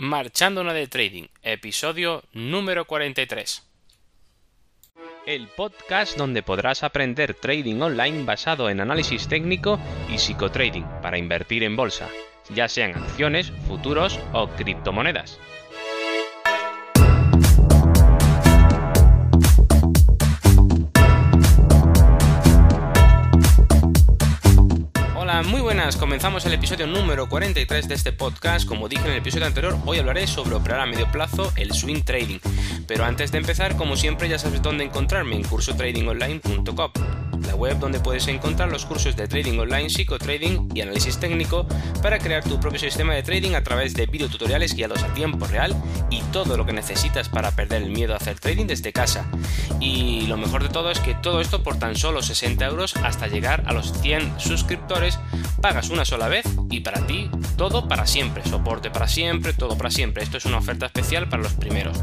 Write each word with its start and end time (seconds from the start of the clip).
Marchando 0.00 0.64
de 0.64 0.86
Trading, 0.86 1.26
episodio 1.42 2.22
número 2.32 2.86
43. 2.86 3.68
El 5.26 5.46
podcast 5.48 6.16
donde 6.16 6.42
podrás 6.42 6.82
aprender 6.84 7.34
trading 7.34 7.82
online 7.82 8.24
basado 8.24 8.70
en 8.70 8.80
análisis 8.80 9.28
técnico 9.28 9.78
y 10.08 10.16
psicotrading 10.16 10.86
para 11.02 11.18
invertir 11.18 11.64
en 11.64 11.76
bolsa, 11.76 12.08
ya 12.48 12.66
sean 12.66 12.94
acciones, 12.94 13.52
futuros 13.68 14.18
o 14.32 14.48
criptomonedas. 14.48 15.38
Buenas. 25.90 25.96
Comenzamos 25.96 26.46
el 26.46 26.52
episodio 26.52 26.86
número 26.86 27.28
43 27.28 27.88
de 27.88 27.94
este 27.94 28.12
podcast. 28.12 28.66
Como 28.66 28.88
dije 28.88 29.04
en 29.04 29.12
el 29.12 29.18
episodio 29.18 29.46
anterior, 29.46 29.76
hoy 29.86 29.98
hablaré 29.98 30.26
sobre 30.26 30.54
operar 30.54 30.80
a 30.80 30.86
medio 30.86 31.10
plazo 31.10 31.52
el 31.56 31.72
swing 31.72 32.02
trading. 32.02 32.38
Pero 32.86 33.04
antes 33.04 33.32
de 33.32 33.38
empezar, 33.38 33.76
como 33.76 33.96
siempre, 33.96 34.28
ya 34.28 34.38
sabes 34.38 34.62
dónde 34.62 34.84
encontrarme 34.84 35.36
en 35.36 35.44
cursotradingonline.com 35.44 36.90
la 37.46 37.54
web 37.54 37.78
donde 37.78 38.00
puedes 38.00 38.26
encontrar 38.28 38.70
los 38.70 38.84
cursos 38.84 39.16
de 39.16 39.26
trading 39.28 39.58
online, 39.58 39.90
psicotrading 39.90 40.68
y 40.74 40.80
análisis 40.80 41.18
técnico 41.18 41.66
para 42.02 42.18
crear 42.18 42.44
tu 42.44 42.60
propio 42.60 42.78
sistema 42.78 43.14
de 43.14 43.22
trading 43.22 43.54
a 43.54 43.62
través 43.62 43.94
de 43.94 44.06
videotutoriales 44.06 44.74
guiados 44.74 45.02
a 45.02 45.12
tiempo 45.14 45.46
real 45.46 45.74
y 46.10 46.20
todo 46.32 46.56
lo 46.56 46.66
que 46.66 46.72
necesitas 46.72 47.28
para 47.28 47.50
perder 47.52 47.82
el 47.82 47.90
miedo 47.90 48.14
a 48.14 48.16
hacer 48.16 48.38
trading 48.38 48.66
desde 48.66 48.92
casa. 48.92 49.26
Y 49.80 50.26
lo 50.26 50.36
mejor 50.36 50.62
de 50.62 50.68
todo 50.68 50.90
es 50.90 51.00
que 51.00 51.14
todo 51.14 51.40
esto 51.40 51.62
por 51.62 51.78
tan 51.78 51.96
solo 51.96 52.22
60 52.22 52.64
euros 52.66 52.96
hasta 52.96 53.26
llegar 53.26 53.62
a 53.66 53.72
los 53.72 53.92
100 54.00 54.38
suscriptores, 54.38 55.18
una 55.88 56.04
sola 56.04 56.28
vez 56.28 56.44
y 56.70 56.80
para 56.80 57.06
ti 57.06 57.30
todo 57.56 57.88
para 57.88 58.06
siempre, 58.06 58.44
soporte 58.44 58.90
para 58.90 59.08
siempre, 59.08 59.54
todo 59.54 59.78
para 59.78 59.90
siempre. 59.90 60.22
Esto 60.22 60.36
es 60.36 60.44
una 60.44 60.58
oferta 60.58 60.86
especial 60.86 61.28
para 61.28 61.42
los 61.42 61.54
primeros. 61.54 61.98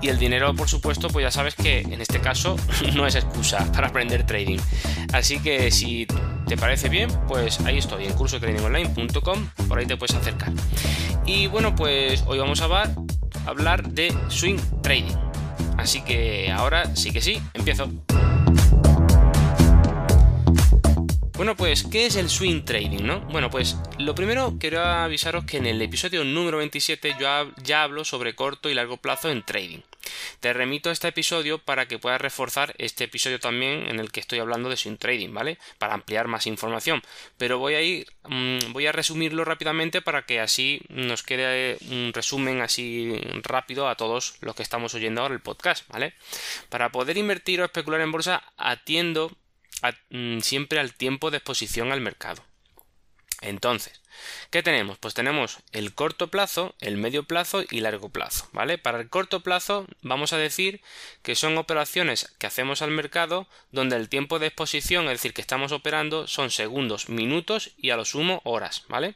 Y 0.00 0.08
el 0.08 0.18
dinero, 0.18 0.54
por 0.54 0.68
supuesto, 0.68 1.08
pues 1.08 1.24
ya 1.24 1.30
sabes 1.30 1.54
que 1.54 1.80
en 1.80 2.00
este 2.00 2.20
caso 2.20 2.56
no 2.94 3.06
es 3.06 3.14
excusa 3.14 3.70
para 3.72 3.88
aprender 3.88 4.24
trading. 4.24 4.58
Así 5.12 5.40
que 5.40 5.70
si 5.70 6.06
te 6.46 6.56
parece 6.56 6.88
bien, 6.88 7.10
pues 7.26 7.60
ahí 7.60 7.78
estoy, 7.78 8.04
en 8.04 8.12
cursotradingonline.com, 8.12 9.48
por 9.66 9.78
ahí 9.78 9.86
te 9.86 9.96
puedes 9.96 10.14
acercar. 10.14 10.52
Y 11.24 11.46
bueno, 11.46 11.74
pues 11.74 12.22
hoy 12.26 12.38
vamos 12.38 12.60
a 12.60 12.94
hablar 13.46 13.88
de 13.88 14.14
swing 14.28 14.58
trading. 14.82 15.16
Así 15.78 16.02
que 16.02 16.52
ahora 16.52 16.94
sí 16.94 17.10
que 17.10 17.20
sí, 17.20 17.40
empiezo. 17.54 17.88
Bueno, 21.36 21.56
pues, 21.56 21.82
¿qué 21.82 22.06
es 22.06 22.14
el 22.14 22.30
swing 22.30 22.62
trading, 22.64 23.02
no? 23.02 23.18
Bueno, 23.22 23.50
pues 23.50 23.76
lo 23.98 24.14
primero 24.14 24.54
quiero 24.60 24.80
avisaros 24.80 25.44
que 25.44 25.56
en 25.56 25.66
el 25.66 25.82
episodio 25.82 26.22
número 26.22 26.58
27 26.58 27.16
yo 27.18 27.52
ya 27.64 27.82
hablo 27.82 28.04
sobre 28.04 28.36
corto 28.36 28.70
y 28.70 28.74
largo 28.74 28.98
plazo 28.98 29.32
en 29.32 29.42
trading. 29.42 29.80
Te 30.38 30.52
remito 30.52 30.90
a 30.90 30.92
este 30.92 31.08
episodio 31.08 31.58
para 31.58 31.88
que 31.88 31.98
puedas 31.98 32.20
reforzar 32.20 32.72
este 32.78 33.04
episodio 33.04 33.40
también 33.40 33.88
en 33.88 33.98
el 33.98 34.12
que 34.12 34.20
estoy 34.20 34.38
hablando 34.38 34.68
de 34.68 34.76
swing 34.76 34.96
trading, 34.96 35.34
¿vale? 35.34 35.58
Para 35.78 35.94
ampliar 35.94 36.28
más 36.28 36.46
información. 36.46 37.02
Pero 37.36 37.58
voy 37.58 37.74
a 37.74 37.82
ir, 37.82 38.06
mm, 38.28 38.72
voy 38.72 38.86
a 38.86 38.92
resumirlo 38.92 39.44
rápidamente 39.44 40.02
para 40.02 40.26
que 40.26 40.38
así 40.38 40.82
nos 40.88 41.24
quede 41.24 41.78
un 41.90 42.12
resumen 42.14 42.60
así 42.60 43.20
rápido 43.42 43.88
a 43.88 43.96
todos 43.96 44.36
los 44.40 44.54
que 44.54 44.62
estamos 44.62 44.94
oyendo 44.94 45.22
ahora 45.22 45.34
el 45.34 45.40
podcast, 45.40 45.88
¿vale? 45.88 46.14
Para 46.68 46.92
poder 46.92 47.18
invertir 47.18 47.60
o 47.60 47.64
especular 47.64 48.00
en 48.02 48.12
bolsa 48.12 48.44
atiendo 48.56 49.32
Mm, 50.10 50.40
siempre 50.40 50.78
al 50.80 50.94
tiempo 50.94 51.30
de 51.30 51.38
exposición 51.38 51.92
al 51.92 52.00
mercado. 52.00 52.42
Entonces, 53.42 54.00
¿qué 54.48 54.62
tenemos? 54.62 54.96
Pues 54.96 55.12
tenemos 55.12 55.58
el 55.72 55.94
corto 55.94 56.28
plazo, 56.28 56.74
el 56.80 56.96
medio 56.96 57.24
plazo 57.24 57.62
y 57.70 57.80
largo 57.80 58.08
plazo, 58.08 58.48
¿vale? 58.52 58.78
Para 58.78 58.98
el 58.98 59.10
corto 59.10 59.40
plazo 59.40 59.86
vamos 60.00 60.32
a 60.32 60.38
decir 60.38 60.80
que 61.22 61.34
son 61.34 61.58
operaciones 61.58 62.34
que 62.38 62.46
hacemos 62.46 62.80
al 62.80 62.90
mercado 62.90 63.46
donde 63.70 63.96
el 63.96 64.08
tiempo 64.08 64.38
de 64.38 64.46
exposición, 64.46 65.04
es 65.06 65.12
decir, 65.12 65.34
que 65.34 65.42
estamos 65.42 65.72
operando, 65.72 66.26
son 66.26 66.50
segundos, 66.50 67.10
minutos 67.10 67.72
y 67.76 67.90
a 67.90 67.96
lo 67.96 68.06
sumo 68.06 68.40
horas, 68.44 68.84
¿vale? 68.88 69.14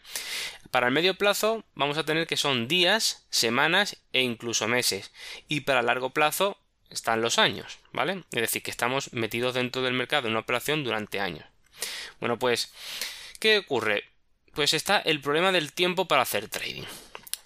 Para 0.70 0.88
el 0.88 0.92
medio 0.92 1.14
plazo 1.14 1.64
vamos 1.74 1.96
a 1.96 2.04
tener 2.04 2.26
que 2.26 2.36
son 2.36 2.68
días, 2.68 3.26
semanas 3.30 3.96
e 4.12 4.20
incluso 4.20 4.68
meses. 4.68 5.10
Y 5.48 5.60
para 5.60 5.80
el 5.80 5.86
largo 5.86 6.10
plazo 6.10 6.58
están 6.90 7.22
los 7.22 7.38
años, 7.38 7.78
¿vale? 7.98 8.22
Es 8.30 8.42
decir, 8.42 8.62
que 8.62 8.70
estamos 8.70 9.12
metidos 9.12 9.54
dentro 9.54 9.82
del 9.82 9.92
mercado 9.92 10.28
en 10.28 10.34
una 10.34 10.40
operación 10.40 10.84
durante 10.84 11.18
años. 11.18 11.44
Bueno, 12.20 12.38
pues, 12.38 12.72
¿qué 13.40 13.58
ocurre? 13.58 14.04
Pues 14.54 14.72
está 14.72 14.98
el 14.98 15.20
problema 15.20 15.50
del 15.50 15.72
tiempo 15.72 16.06
para 16.06 16.22
hacer 16.22 16.48
trading. 16.48 16.84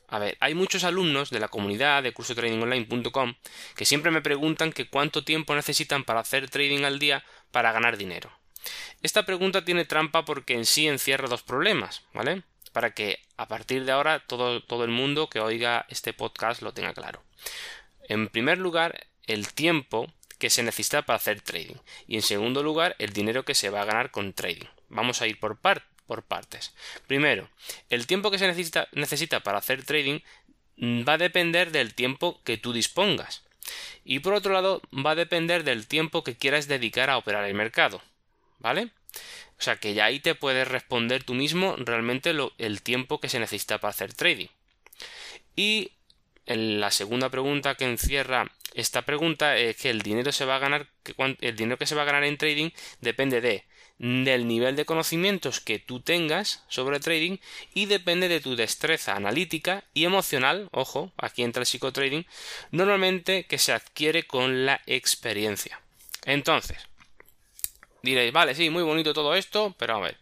A 0.09 0.19
ver, 0.19 0.37
hay 0.41 0.53
muchos 0.53 0.85
alumnos 0.85 1.31
de 1.31 1.41
la 1.41 1.49
comunidad 1.49 2.03
de 2.03 2.13
cursotradingonline.com 2.13 3.35
que 3.75 3.87
siempre 3.87 4.11
me 4.11 4.21
preguntan 4.21 4.75
que 4.75 4.91
cuánto 4.91 5.25
tiempo 5.25 5.55
necesitan 5.55 6.05
para 6.05 6.21
hacer 6.21 6.51
trading 6.51 6.85
al 6.85 6.99
día 6.99 7.25
para 7.51 7.73
ganar 7.73 7.97
dinero. 7.97 8.31
Esta 9.01 9.25
pregunta 9.25 9.65
tiene 9.65 9.87
trampa 9.87 10.27
porque 10.27 10.53
en 10.53 10.67
sí 10.67 10.87
encierra 10.87 11.29
dos 11.29 11.43
problemas, 11.43 12.03
¿vale? 12.13 12.43
Para 12.73 12.93
que 12.93 13.21
a 13.39 13.49
partir 13.49 13.87
de 13.87 13.93
ahora 13.93 14.21
todo, 14.27 14.63
todo 14.63 14.85
el 14.85 14.91
mundo 14.91 15.31
que 15.31 15.41
oiga 15.41 15.87
este 15.89 16.13
podcast 16.13 16.61
lo 16.61 16.75
tenga 16.75 16.93
claro. 16.93 17.23
En 18.07 18.29
primer 18.29 18.59
lugar, 18.59 19.07
el 19.27 19.51
tiempo 19.55 20.13
que 20.43 20.51
se 20.51 20.65
necesita 20.65 21.03
para 21.03 21.19
hacer 21.19 21.41
trading 21.41 21.77
y 22.09 22.17
en 22.17 22.23
segundo 22.23 22.65
lugar 22.65 22.97
el 22.99 23.13
dinero 23.13 23.45
que 23.45 23.55
se 23.55 23.71
va 23.71 23.83
a 23.83 23.85
ganar 23.85 24.11
con 24.11 24.33
trading. 24.33 24.67
Vamos 24.89 25.23
a 25.23 25.29
ir 25.29 25.39
por, 25.39 25.57
por 26.09 26.25
partes. 26.25 26.75
Primero, 27.07 27.49
el 27.91 28.09
tiempo 28.09 28.29
que 28.33 28.41
se 28.41 28.49
necesita, 28.49 28.89
necesita 28.91 29.45
para 29.45 29.59
hacer 29.59 29.85
trading 29.85 30.19
va 30.83 31.13
a 31.13 31.19
depender 31.19 31.71
del 31.71 31.95
tiempo 31.95 32.41
que 32.43 32.57
tú 32.57 32.73
dispongas. 32.73 33.45
Y 34.05 34.19
por 34.19 34.35
otro 34.35 34.53
lado, 34.53 34.83
va 34.93 35.13
a 35.13 35.15
depender 35.15 35.63
del 35.63 35.87
tiempo 35.87 36.25
que 36.25 36.35
quieras 36.35 36.67
dedicar 36.67 37.09
a 37.09 37.19
operar 37.19 37.45
el 37.45 37.55
mercado. 37.55 38.03
¿Vale? 38.59 38.91
O 39.61 39.63
sea 39.63 39.77
que 39.77 39.95
ya 39.95 40.07
ahí 40.07 40.19
te 40.19 40.35
puedes 40.35 40.67
responder 40.67 41.23
tú 41.23 41.35
mismo 41.35 41.77
realmente 41.79 42.33
lo, 42.33 42.53
el 42.59 42.83
tiempo 42.83 43.21
que 43.21 43.29
se 43.29 43.39
necesita 43.39 43.79
para 43.79 43.91
hacer 43.91 44.13
trading. 44.13 44.49
Y 45.55 45.93
en 46.47 46.81
la 46.81 46.91
segunda 46.91 47.31
pregunta 47.31 47.77
que 47.77 47.85
encierra 47.85 48.51
esta 48.75 49.03
pregunta 49.03 49.57
es 49.57 49.77
que 49.77 49.91
el 49.91 50.03
dinero 50.03 50.33
se 50.33 50.45
va 50.45 50.57
a 50.57 50.59
ganar, 50.59 50.89
el 51.41 51.57
dinero 51.57 51.79
que 51.79 51.87
se 51.87 51.95
va 51.95 52.03
a 52.03 52.07
ganar 52.07 52.25
en 52.25 52.39
trading 52.39 52.71
depende 53.01 53.41
de 53.41 53.65
del 53.99 54.49
nivel 54.49 54.75
de 54.75 54.85
conocimientos 54.85 55.61
que 55.61 55.79
tú 55.79 56.01
tengas 56.01 56.65
sobre 56.67 56.99
trading 56.99 57.37
y 57.73 57.87
depende 57.87 58.29
de 58.29 58.41
tu 58.41 58.57
destreza 58.57 59.15
analítica 59.15 59.85
y 59.95 60.05
emocional, 60.05 60.69
ojo, 60.73 61.13
aquí 61.17 61.45
entra 61.45 61.61
el 61.61 61.67
psicotrading, 61.67 62.27
normalmente 62.73 63.45
que 63.45 63.59
se 63.59 63.73
adquiere 63.73 64.25
con 64.25 64.67
la 64.67 64.81
experiencia. 64.87 65.81
Entonces, 66.25 66.79
diréis, 68.03 68.33
vale, 68.33 68.57
sí, 68.57 68.71
muy 68.71 68.83
bonito 68.83 69.15
todo 69.15 69.37
esto, 69.37 69.73
pero 69.79 69.95
a 69.95 70.01
ver, 70.01 70.17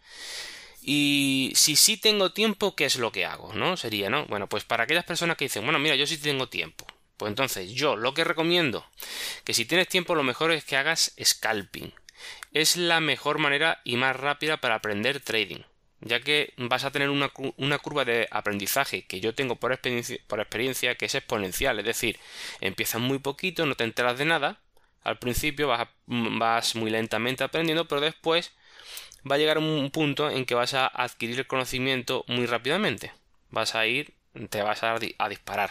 y 0.82 1.52
si 1.54 1.74
sí 1.76 1.96
tengo 1.96 2.32
tiempo, 2.32 2.76
¿qué 2.76 2.84
es 2.84 2.96
lo 2.96 3.12
que 3.12 3.24
hago? 3.24 3.54
¿No? 3.54 3.78
Sería, 3.78 4.10
¿no? 4.10 4.26
Bueno, 4.26 4.46
pues 4.46 4.64
para 4.64 4.84
aquellas 4.84 5.04
personas 5.04 5.38
que 5.38 5.46
dicen, 5.46 5.64
bueno, 5.64 5.78
mira, 5.78 5.94
yo 5.94 6.06
sí 6.06 6.18
tengo 6.18 6.48
tiempo. 6.48 6.86
Pues 7.20 7.28
entonces 7.28 7.74
yo 7.74 7.96
lo 7.96 8.14
que 8.14 8.24
recomiendo, 8.24 8.86
que 9.44 9.52
si 9.52 9.66
tienes 9.66 9.88
tiempo 9.88 10.14
lo 10.14 10.22
mejor 10.22 10.52
es 10.52 10.64
que 10.64 10.78
hagas 10.78 11.14
scalping. 11.22 11.92
Es 12.54 12.78
la 12.78 13.00
mejor 13.00 13.36
manera 13.36 13.82
y 13.84 13.96
más 13.98 14.16
rápida 14.16 14.56
para 14.56 14.76
aprender 14.76 15.20
trading, 15.20 15.60
ya 16.00 16.20
que 16.20 16.54
vas 16.56 16.84
a 16.84 16.90
tener 16.90 17.10
una, 17.10 17.28
curva 17.28 18.06
de 18.06 18.26
aprendizaje 18.30 19.04
que 19.04 19.20
yo 19.20 19.34
tengo 19.34 19.56
por 19.56 19.70
experiencia, 19.70 20.94
que 20.94 21.04
es 21.04 21.14
exponencial, 21.14 21.78
es 21.78 21.84
decir, 21.84 22.18
empiezas 22.62 23.02
muy 23.02 23.18
poquito, 23.18 23.66
no 23.66 23.74
te 23.74 23.84
enteras 23.84 24.16
de 24.16 24.24
nada, 24.24 24.58
al 25.02 25.18
principio 25.18 25.68
vas, 25.68 25.88
vas 26.06 26.74
muy 26.74 26.90
lentamente 26.90 27.44
aprendiendo, 27.44 27.86
pero 27.86 28.00
después 28.00 28.52
va 29.30 29.34
a 29.34 29.38
llegar 29.38 29.58
un 29.58 29.90
punto 29.90 30.30
en 30.30 30.46
que 30.46 30.54
vas 30.54 30.72
a 30.72 30.86
adquirir 30.86 31.38
el 31.38 31.46
conocimiento 31.46 32.24
muy 32.28 32.46
rápidamente. 32.46 33.12
Vas 33.50 33.74
a 33.74 33.86
ir, 33.86 34.14
te 34.48 34.62
vas 34.62 34.82
a 34.82 34.98
disparar 35.28 35.70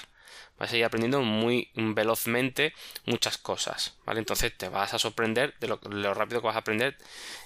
vas 0.59 0.71
a 0.71 0.77
ir 0.77 0.83
aprendiendo 0.83 1.21
muy 1.21 1.71
velozmente 1.73 2.73
muchas 3.05 3.37
cosas, 3.37 3.97
¿vale? 4.05 4.19
Entonces 4.19 4.55
te 4.55 4.69
vas 4.69 4.93
a 4.93 4.99
sorprender 4.99 5.55
de 5.59 5.67
lo, 5.67 6.13
rápido 6.13 6.41
que 6.41 6.47
vas 6.47 6.55
a 6.55 6.59
aprender 6.59 6.97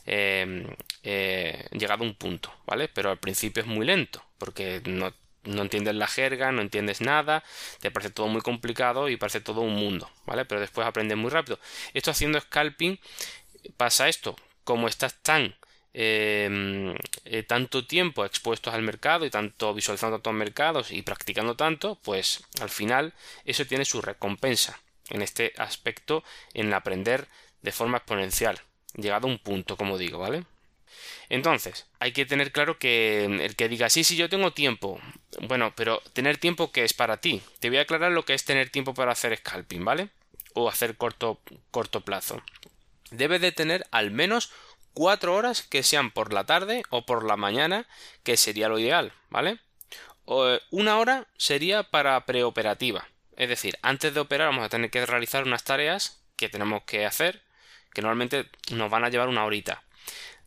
em, 0.06 0.68
eh, 1.04 1.68
llegado 1.71 2.04
a 2.04 2.07
un 2.07 2.15
punto, 2.15 2.51
¿vale? 2.65 2.88
Pero 2.89 3.12
al 3.12 3.19
principio 3.19 3.62
es 3.62 3.68
muy 3.68 3.86
lento, 3.86 4.24
porque 4.38 4.81
no, 4.86 5.13
no 5.44 5.62
entiendes 5.62 5.95
la 5.95 6.07
jerga, 6.07 6.51
no 6.51 6.62
entiendes 6.62 7.01
nada, 7.01 7.44
te 7.80 7.92
parece 7.92 8.12
todo 8.12 8.27
muy 8.27 8.42
complicado 8.42 9.10
y 9.10 9.18
parece 9.18 9.42
todo 9.42 9.62
un 9.62 9.75
mundo, 9.75 10.09
¿vale? 10.25 10.45
Pero 10.45 10.59
después 10.62 10.88
aprendes 10.88 11.18
muy 11.18 11.30
rápido. 11.30 11.59
Esto 11.94 12.12
haciendo 12.12 12.39
scalping 12.39 13.00
pasa 13.77 14.09
esto, 14.09 14.36
como 14.63 14.88
estás 14.88 15.16
tan 15.21 15.56
Em, 15.95 16.95
eh, 17.25 17.44
tanto 17.44 17.86
tiempo 17.86 18.25
expuestos 18.25 18.74
al 18.74 18.81
mercado 18.81 19.25
y 19.25 19.30
tanto 19.30 19.75
visualizando 19.75 20.18
tantos 20.18 20.34
mercados 20.34 20.92
y 20.92 21.04
practicando 21.04 21.56
tanto, 21.56 22.00
pues 22.04 22.44
al 22.62 22.69
final 22.69 23.13
eso 23.45 23.66
tiene 23.68 23.86
su 23.86 24.01
recompensa 24.01 24.80
en 25.10 25.22
este 25.22 25.54
aspecto 25.57 26.24
en 26.56 26.74
aprender 26.74 27.28
de 27.62 27.72
forma 27.72 27.98
exponencial, 27.98 28.60
llegado 28.95 29.28
a 29.28 29.31
un 29.31 29.38
punto, 29.38 29.78
como 29.78 30.00
digo, 30.00 30.18
¿vale? 30.18 30.45
Entonces, 31.30 31.86
hay 32.00 32.12
que 32.12 32.25
tener 32.25 32.51
claro 32.51 32.78
que 32.78 33.25
el 33.25 33.56
que 33.56 33.69
diga, 33.69 33.90
sí, 33.90 34.04
sí, 34.04 34.16
yo 34.16 34.30
tengo 34.30 34.51
tiempo. 34.51 35.00
Bueno, 35.42 35.74
pero 35.75 36.01
tener 36.13 36.38
tiempo 36.38 36.72
que 36.72 36.84
es 36.84 36.94
para 36.94 37.18
ti. 37.18 37.42
Te 37.60 37.69
voy 37.69 37.78
a 37.78 37.81
aclarar 37.81 38.12
lo 38.12 38.25
que 38.25 38.34
es 38.34 38.45
tener 38.45 38.69
tiempo 38.69 38.94
para 38.94 39.12
hacer 39.12 39.36
scalping, 39.38 39.84
¿vale? 39.84 40.10
O 40.54 40.69
hacer 40.69 40.98
corto, 40.98 41.40
corto 41.72 42.01
plazo. 42.01 42.42
Debes 43.12 43.42
de 43.42 43.51
tener 43.51 43.86
al 43.92 44.12
menos 44.12 44.51
cuatro 44.94 45.36
horas 45.36 45.62
que 45.62 45.84
sean 45.84 46.12
por 46.12 46.34
la 46.34 46.45
tarde 46.45 46.84
o 46.90 47.06
por 47.06 47.25
la 47.25 47.38
mañana, 47.38 47.88
que 48.24 48.38
sería 48.38 48.69
lo 48.69 48.80
ideal, 48.80 49.13
¿vale? 49.30 49.60
O, 50.25 50.57
una 50.72 51.00
hora 51.00 51.28
sería 51.38 51.84
para 51.84 52.25
preoperativa. 52.25 53.07
Es 53.36 53.50
decir, 53.50 53.78
antes 53.81 54.13
de 54.13 54.19
operar 54.19 54.50
vamos 54.50 54.66
a 54.66 54.69
tener 54.69 54.90
que 54.90 55.06
realizar 55.06 55.44
unas 55.44 55.63
tareas 55.63 56.22
que 56.36 56.50
tenemos 56.50 56.84
que 56.84 57.06
hacer, 57.06 57.42
que 57.94 58.01
normalmente 58.01 58.50
nos 58.72 58.90
van 58.90 59.04
a 59.04 59.10
llevar 59.10 59.28
una 59.28 59.45
horita. 59.45 59.84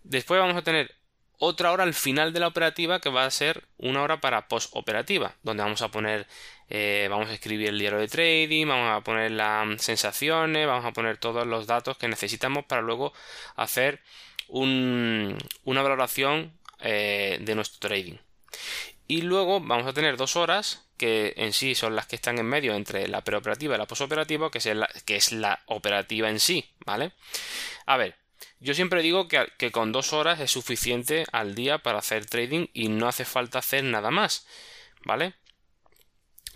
Después 0.02 0.40
vamos 0.40 0.56
a 0.56 0.62
tener 0.62 0.94
otra 1.38 1.72
hora 1.72 1.84
al 1.84 1.94
final 1.94 2.32
de 2.32 2.40
la 2.40 2.46
operativa 2.46 3.00
que 3.00 3.10
va 3.10 3.24
a 3.24 3.30
ser 3.30 3.64
una 3.76 4.02
hora 4.02 4.20
para 4.20 4.48
post-operativa, 4.48 5.34
donde 5.42 5.62
vamos 5.62 5.82
a 5.82 5.90
poner, 5.90 6.26
eh, 6.70 7.08
vamos 7.10 7.28
a 7.28 7.34
escribir 7.34 7.68
el 7.68 7.78
diario 7.78 7.98
de 7.98 8.08
trading, 8.08 8.66
vamos 8.66 8.96
a 8.96 9.02
poner 9.02 9.32
las 9.32 9.82
sensaciones, 9.82 10.66
vamos 10.66 10.84
a 10.84 10.92
poner 10.92 11.18
todos 11.18 11.46
los 11.46 11.66
datos 11.66 11.98
que 11.98 12.08
necesitamos 12.08 12.64
para 12.64 12.82
luego 12.82 13.12
hacer 13.56 14.00
una 14.48 15.82
valoración 15.82 16.52
eh, 16.80 17.38
de 17.40 17.54
nuestro 17.54 17.88
trading. 17.88 18.16
Y 19.08 19.22
luego 19.22 19.60
vamos 19.60 19.86
a 19.86 19.92
tener 19.92 20.16
dos 20.16 20.36
horas 20.36 20.86
que 20.96 21.34
en 21.36 21.52
sí 21.52 21.74
son 21.74 21.94
las 21.94 22.06
que 22.06 22.16
están 22.16 22.38
en 22.38 22.46
medio 22.46 22.74
entre 22.74 23.06
la 23.08 23.22
preoperativa 23.22 23.74
y 23.74 23.78
la 23.78 23.86
posoperativa, 23.86 24.50
que, 24.50 24.58
es 24.58 24.66
la, 24.66 24.88
que 25.04 25.16
es 25.16 25.32
la 25.32 25.60
operativa 25.66 26.30
en 26.30 26.40
sí, 26.40 26.64
¿vale? 26.84 27.12
A 27.84 27.96
ver, 27.96 28.16
yo 28.60 28.74
siempre 28.74 29.02
digo 29.02 29.28
que, 29.28 29.70
con 29.70 29.92
dos 29.92 30.12
horas 30.12 30.40
es 30.40 30.50
suficiente 30.50 31.24
al 31.32 31.54
día 31.54 31.78
para 31.78 31.98
hacer 31.98 32.26
trading 32.26 32.66
y 32.72 32.88
no 32.88 33.06
hace 33.08 33.24
falta 33.24 33.58
hacer 33.58 33.84
nada 33.84 34.10
más, 34.10 34.46
¿vale? 35.04 35.34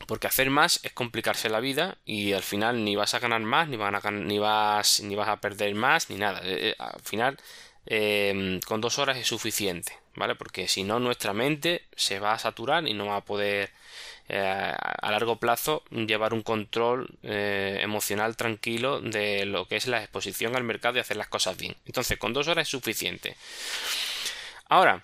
Porque 0.06 0.26
hacer 0.26 0.48
más 0.48 0.80
es 0.82 0.92
complicarse 0.92 1.50
la 1.50 1.60
vida 1.60 1.98
y 2.06 2.32
al 2.32 2.42
final 2.42 2.84
ni 2.84 2.96
vas 2.96 3.12
a 3.14 3.18
ganar 3.18 3.42
más, 3.42 3.68
ni, 3.68 3.76
van 3.76 3.94
a, 3.94 4.10
ni, 4.10 4.38
vas, 4.38 5.00
ni 5.00 5.14
vas 5.14 5.28
a 5.28 5.40
perder 5.40 5.74
más, 5.74 6.08
ni 6.08 6.16
nada. 6.16 6.40
Eh, 6.42 6.70
eh, 6.70 6.76
al 6.78 7.00
final, 7.02 7.38
eh, 7.86 8.60
con 8.66 8.80
dos 8.80 8.98
horas 8.98 9.16
es 9.16 9.26
suficiente, 9.26 9.92
¿vale? 10.14 10.34
Porque 10.34 10.68
si 10.68 10.84
no, 10.84 11.00
nuestra 11.00 11.32
mente 11.32 11.82
se 11.96 12.18
va 12.18 12.32
a 12.32 12.38
saturar 12.38 12.86
y 12.86 12.94
no 12.94 13.06
va 13.06 13.16
a 13.16 13.24
poder 13.24 13.70
eh, 14.28 14.38
a 14.38 15.10
largo 15.10 15.36
plazo 15.36 15.82
llevar 15.90 16.32
un 16.34 16.42
control 16.42 17.08
eh, 17.24 17.80
emocional 17.82 18.36
tranquilo 18.36 19.00
de 19.00 19.44
lo 19.44 19.66
que 19.66 19.76
es 19.76 19.88
la 19.88 20.02
exposición 20.02 20.54
al 20.54 20.62
mercado 20.62 20.96
y 20.96 21.00
hacer 21.00 21.16
las 21.16 21.28
cosas 21.28 21.56
bien. 21.56 21.74
Entonces, 21.86 22.16
con 22.18 22.32
dos 22.32 22.46
horas 22.46 22.62
es 22.62 22.68
suficiente. 22.68 23.36
Ahora, 24.68 25.02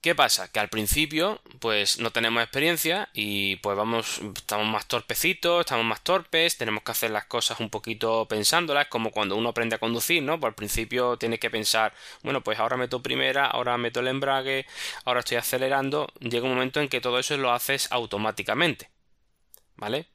¿Qué 0.00 0.14
pasa? 0.14 0.48
Que 0.50 0.60
al 0.60 0.70
principio, 0.70 1.42
pues 1.58 1.98
no 1.98 2.10
tenemos 2.10 2.42
experiencia 2.42 3.10
y 3.12 3.56
pues 3.56 3.76
vamos, 3.76 4.22
estamos 4.34 4.66
más 4.66 4.86
torpecitos, 4.88 5.60
estamos 5.60 5.84
más 5.84 6.02
torpes, 6.02 6.56
tenemos 6.56 6.82
que 6.82 6.92
hacer 6.92 7.10
las 7.10 7.26
cosas 7.26 7.60
un 7.60 7.68
poquito 7.68 8.26
pensándolas, 8.26 8.86
como 8.88 9.10
cuando 9.10 9.36
uno 9.36 9.50
aprende 9.50 9.76
a 9.76 9.78
conducir, 9.78 10.22
¿no? 10.22 10.40
Pues 10.40 10.52
al 10.52 10.54
principio 10.54 11.18
tienes 11.18 11.38
que 11.38 11.50
pensar, 11.50 11.92
bueno, 12.22 12.42
pues 12.42 12.58
ahora 12.58 12.78
meto 12.78 13.02
primera, 13.02 13.44
ahora 13.44 13.76
meto 13.76 14.00
el 14.00 14.08
embrague, 14.08 14.64
ahora 15.04 15.20
estoy 15.20 15.36
acelerando, 15.36 16.10
llega 16.20 16.46
un 16.46 16.54
momento 16.54 16.80
en 16.80 16.88
que 16.88 17.02
todo 17.02 17.18
eso 17.18 17.36
lo 17.36 17.52
haces 17.52 17.92
automáticamente, 17.92 18.88
¿vale? 19.76 20.06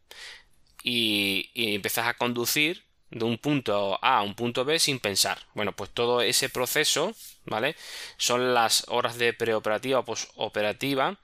Y, 0.83 1.51
y 1.53 1.75
empiezas 1.75 2.07
a 2.07 2.15
conducir 2.15 2.84
de 3.11 3.25
un 3.25 3.37
punto 3.37 3.99
A 4.01 4.17
a 4.17 4.21
un 4.23 4.35
punto 4.35 4.65
B 4.65 4.79
sin 4.79 4.99
pensar. 4.99 5.39
Bueno, 5.53 5.71
pues 5.73 5.89
todo 5.91 6.21
ese 6.21 6.49
proceso, 6.49 7.13
¿vale? 7.45 7.75
Son 8.17 8.53
las 8.53 8.85
horas 8.87 9.17
de 9.17 9.33
preoperativa 9.33 9.99
o 9.99 10.05
posoperativa 10.05 11.17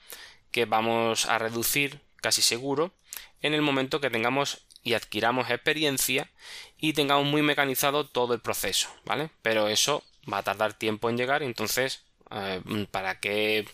que 0.51 0.65
vamos 0.65 1.25
a 1.25 1.37
reducir 1.39 2.01
casi 2.17 2.41
seguro 2.41 2.93
en 3.41 3.53
el 3.53 3.61
momento 3.61 3.99
que 3.99 4.09
tengamos 4.09 4.65
y 4.83 4.93
adquiramos 4.93 5.49
experiencia 5.49 6.29
y 6.77 6.93
tengamos 6.93 7.25
muy 7.25 7.41
mecanizado 7.41 8.07
todo 8.07 8.33
el 8.33 8.41
proceso, 8.41 8.89
¿vale? 9.05 9.29
Pero 9.41 9.67
eso 9.67 10.03
va 10.31 10.39
a 10.39 10.43
tardar 10.43 10.73
tiempo 10.73 11.09
en 11.09 11.17
llegar, 11.17 11.43
entonces, 11.43 12.03
eh, 12.31 12.61
¿para 12.91 13.19
qué 13.19 13.67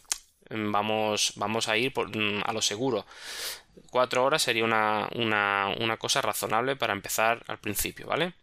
vamos, 0.50 1.34
vamos 1.36 1.68
a 1.68 1.78
ir 1.78 1.94
a 2.46 2.54
lo 2.54 2.62
seguro? 2.62 3.06
Cuatro 3.90 4.24
horas 4.24 4.42
sería 4.42 4.64
una, 4.64 5.08
una, 5.14 5.98
cosa 5.98 6.22
razonable 6.22 6.76
para 6.76 6.94
empezar 6.94 7.44
al 7.48 7.60
principio, 7.60 8.08
¿vale? 8.08 8.34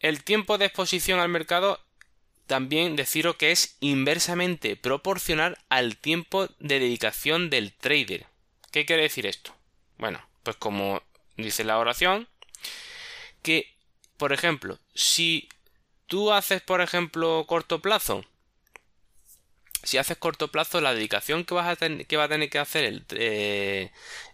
El 0.00 0.22
tiempo 0.24 0.58
de 0.58 0.66
exposición 0.66 1.20
al 1.20 1.28
mercado 1.28 1.80
también 2.46 2.96
deciros 2.96 3.36
que 3.36 3.52
es 3.52 3.76
inversamente 3.80 4.76
proporcional 4.76 5.58
al 5.68 5.96
tiempo 5.96 6.48
de 6.58 6.78
dedicación 6.78 7.48
del 7.50 7.72
trader. 7.72 8.26
¿Qué 8.70 8.84
quiere 8.84 9.02
decir 9.02 9.26
esto? 9.26 9.54
Bueno, 9.98 10.20
pues 10.42 10.56
como 10.56 11.02
dice 11.36 11.64
la 11.64 11.78
oración, 11.78 12.28
que, 13.42 13.74
por 14.16 14.32
ejemplo, 14.32 14.78
si 14.94 15.48
tú 16.06 16.32
haces, 16.32 16.60
por 16.60 16.80
ejemplo, 16.80 17.44
corto 17.46 17.80
plazo, 17.80 18.24
si 19.84 19.98
haces 19.98 20.16
corto 20.16 20.48
plazo, 20.48 20.80
la 20.80 20.94
dedicación 20.94 21.44
que, 21.44 21.54
vas 21.54 21.80
a 21.80 21.88
que 21.88 22.16
va 22.16 22.24
a 22.24 22.28
tener 22.28 22.50
que 22.50 22.58
hacer 22.58 22.84
el, 22.84 23.04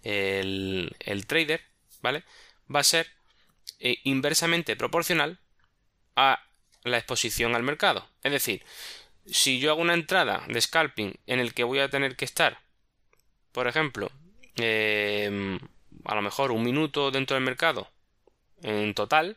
eh, 0.02 1.22
trader, 1.26 1.62
¿vale? 2.00 2.24
Va 2.74 2.80
a 2.80 2.84
ser 2.84 3.08
eh, 3.78 3.98
inversamente 4.04 4.76
proporcional 4.76 5.38
a 6.16 6.42
la 6.84 6.98
exposición 6.98 7.54
al 7.54 7.62
mercado. 7.62 8.08
Es 8.22 8.32
decir, 8.32 8.64
si 9.26 9.58
yo 9.60 9.70
hago 9.70 9.80
una 9.80 9.94
entrada 9.94 10.44
de 10.48 10.60
scalping 10.60 11.14
en 11.26 11.40
el 11.40 11.54
que 11.54 11.64
voy 11.64 11.80
a 11.80 11.90
tener 11.90 12.16
que 12.16 12.24
estar, 12.24 12.60
por 13.52 13.66
ejemplo, 13.68 14.10
em, 14.56 15.58
a 16.04 16.14
lo 16.14 16.22
mejor 16.22 16.52
un 16.52 16.62
minuto 16.62 17.10
dentro 17.10 17.34
del 17.34 17.44
mercado 17.44 17.90
en 18.62 18.94
total, 18.94 19.36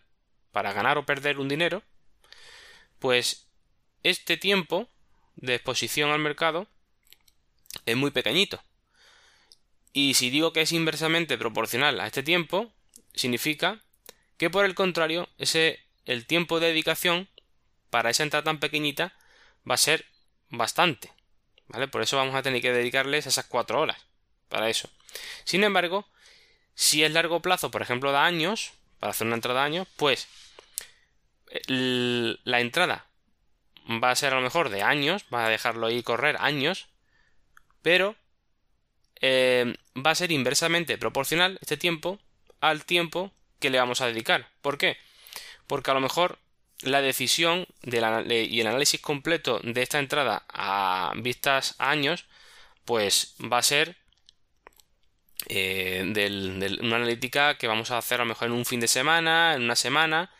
para 0.52 0.74
ganar 0.74 0.98
o 0.98 1.06
perder 1.06 1.40
un 1.40 1.50
dinero, 1.50 1.84
pues 3.00 3.48
este 4.04 4.38
tiempo 4.38 4.88
de 5.36 5.56
exposición 5.56 6.12
al 6.12 6.20
mercado 6.20 6.68
es 7.86 7.96
muy 7.96 8.12
pequeñito. 8.12 8.62
Y 9.92 10.16
si 10.16 10.30
digo 10.30 10.54
que 10.54 10.62
es 10.62 10.72
inversamente 10.72 11.38
proporcional 11.38 12.00
a 12.00 12.08
este 12.08 12.24
tiempo, 12.24 12.72
significa 13.14 13.80
que 14.38 14.50
por 14.50 14.66
el 14.66 14.76
contrario, 14.76 15.30
ese 15.38 15.80
el 16.06 16.26
tiempo 16.26 16.60
de 16.60 16.68
dedicación 16.68 17.30
para 17.90 18.10
esa 18.10 18.24
entrada 18.24 18.44
tan 18.44 18.60
pequeñita 18.60 19.14
va 19.70 19.76
a 19.76 19.78
ser 19.78 20.06
bastante. 20.50 21.12
¿Vale? 21.68 21.88
Por 21.88 22.02
eso 22.02 22.18
vamos 22.18 22.36
a 22.36 22.42
tener 22.42 22.62
que 22.62 22.74
dedicarles 22.74 23.26
esas 23.26 23.46
cuatro 23.46 23.80
horas. 23.80 23.98
Para 24.50 24.70
eso. 24.70 24.90
Sin 25.44 25.64
embargo, 25.64 26.08
si 26.76 27.04
es 27.04 27.12
largo 27.12 27.42
plazo, 27.42 27.72
por 27.72 27.82
ejemplo, 27.82 28.12
da 28.12 28.26
años, 28.26 28.74
para 29.00 29.12
hacer 29.12 29.28
una 29.28 29.36
entrada 29.36 29.62
de 29.62 29.66
años, 29.68 29.88
pues 29.96 30.28
la 31.68 32.60
entrada 32.60 33.06
va 33.88 34.12
a 34.12 34.16
ser 34.16 34.34
a 34.34 34.38
lo 34.38 34.42
mejor 34.42 34.70
de 34.70 34.82
años, 34.82 35.26
va 35.34 35.46
a 35.46 35.50
dejarlo 35.50 35.88
ahí 35.88 36.04
correr 36.04 36.38
años, 36.40 36.88
pero 37.82 38.16
eh, 39.22 39.76
va 39.96 40.12
a 40.12 40.16
ser 40.16 40.32
inversamente 40.32 40.98
proporcional 40.98 41.58
este 41.62 41.78
tiempo 41.78 42.20
al 42.62 42.86
tiempo 42.86 43.32
que 43.60 43.70
le 43.70 43.80
vamos 43.80 44.02
a 44.02 44.08
dedicar. 44.08 44.50
¿Por 44.62 44.78
qué? 44.78 44.98
Porque 45.68 45.92
a 45.92 45.94
lo 45.94 46.02
mejor 46.02 46.40
la 46.82 47.02
decisión 47.02 47.66
y 47.82 47.96
el 48.60 48.68
análisis 48.68 49.00
completo 49.00 49.60
de 49.64 49.82
esta 49.82 50.00
entrada 50.00 50.44
a 50.50 51.14
vistas 51.16 51.76
a 51.80 51.92
años, 51.92 52.26
pues 52.86 53.36
va 53.40 53.60
a 53.60 53.64
ser 53.64 53.96
eh, 55.48 56.04
de 56.06 56.78
una 56.82 56.98
analítica 56.98 57.58
que 57.58 57.68
vamos 57.68 57.92
a 57.92 57.98
hacer 57.98 58.20
a 58.20 58.24
lo 58.24 58.30
mejor 58.30 58.48
en 58.48 58.54
un 58.54 58.66
fin 58.66 58.80
de 58.80 58.88
semana, 58.88 59.56
en 59.56 59.64
una 59.64 59.76
semana, 59.76 60.32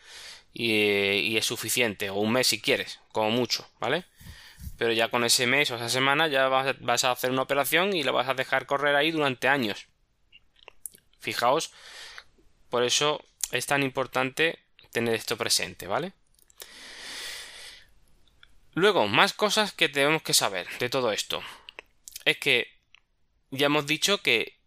y, 0.54 1.36
es 1.36 1.44
suficiente, 1.44 2.10
o 2.10 2.14
un 2.14 2.32
mes 2.32 2.46
si 2.46 2.60
quieres, 2.60 3.00
como 3.12 3.30
mucho, 3.30 3.68
¿vale? 3.80 4.04
Pero 4.78 4.92
ya 4.92 5.08
con 5.08 5.24
ese 5.24 5.46
mes 5.46 5.70
o 5.70 5.76
esa 5.76 5.88
semana 5.88 6.28
ya 6.28 6.48
vas 6.48 7.04
a, 7.04 7.10
hacer 7.10 7.32
una 7.32 7.42
operación 7.42 7.94
y 7.94 8.04
la 8.04 8.12
vas 8.12 8.28
a 8.28 8.34
dejar 8.34 8.66
correr 8.66 8.94
ahí 8.94 9.10
durante 9.10 9.48
años. 9.48 9.86
Fijaos, 11.18 11.72
por 12.70 12.84
eso 12.84 13.24
es 13.50 13.66
tan 13.66 13.82
importante 13.82 14.64
tener 14.92 15.14
esto 15.14 15.36
presente, 15.36 15.88
¿vale? 15.88 16.12
Luego, 18.74 19.08
más 19.08 19.32
cosas 19.32 19.72
que 19.72 19.88
tenemos 19.88 20.22
que 20.22 20.34
saber 20.34 20.68
de 20.78 20.88
todo 20.88 21.12
esto. 21.12 21.42
Es 22.24 22.38
que 22.38 22.68
ya 23.50 23.66
hemos 23.66 23.86
dicho 23.86 24.18
que 24.22 24.58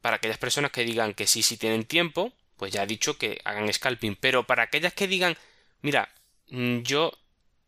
para 0.00 0.16
aquellas 0.16 0.38
personas 0.38 0.70
que 0.70 0.84
digan 0.84 1.14
que 1.14 1.26
sí, 1.26 1.42
sí 1.42 1.56
tienen 1.56 1.84
tiempo, 1.84 2.32
pues 2.58 2.72
ya 2.72 2.82
he 2.82 2.86
dicho 2.86 3.16
que 3.16 3.40
hagan 3.44 3.72
scalping. 3.72 4.16
Pero 4.16 4.44
para 4.44 4.64
aquellas 4.64 4.92
que 4.92 5.06
digan, 5.06 5.36
mira, 5.80 6.10
mm, 6.48 6.80
yo 6.80 7.12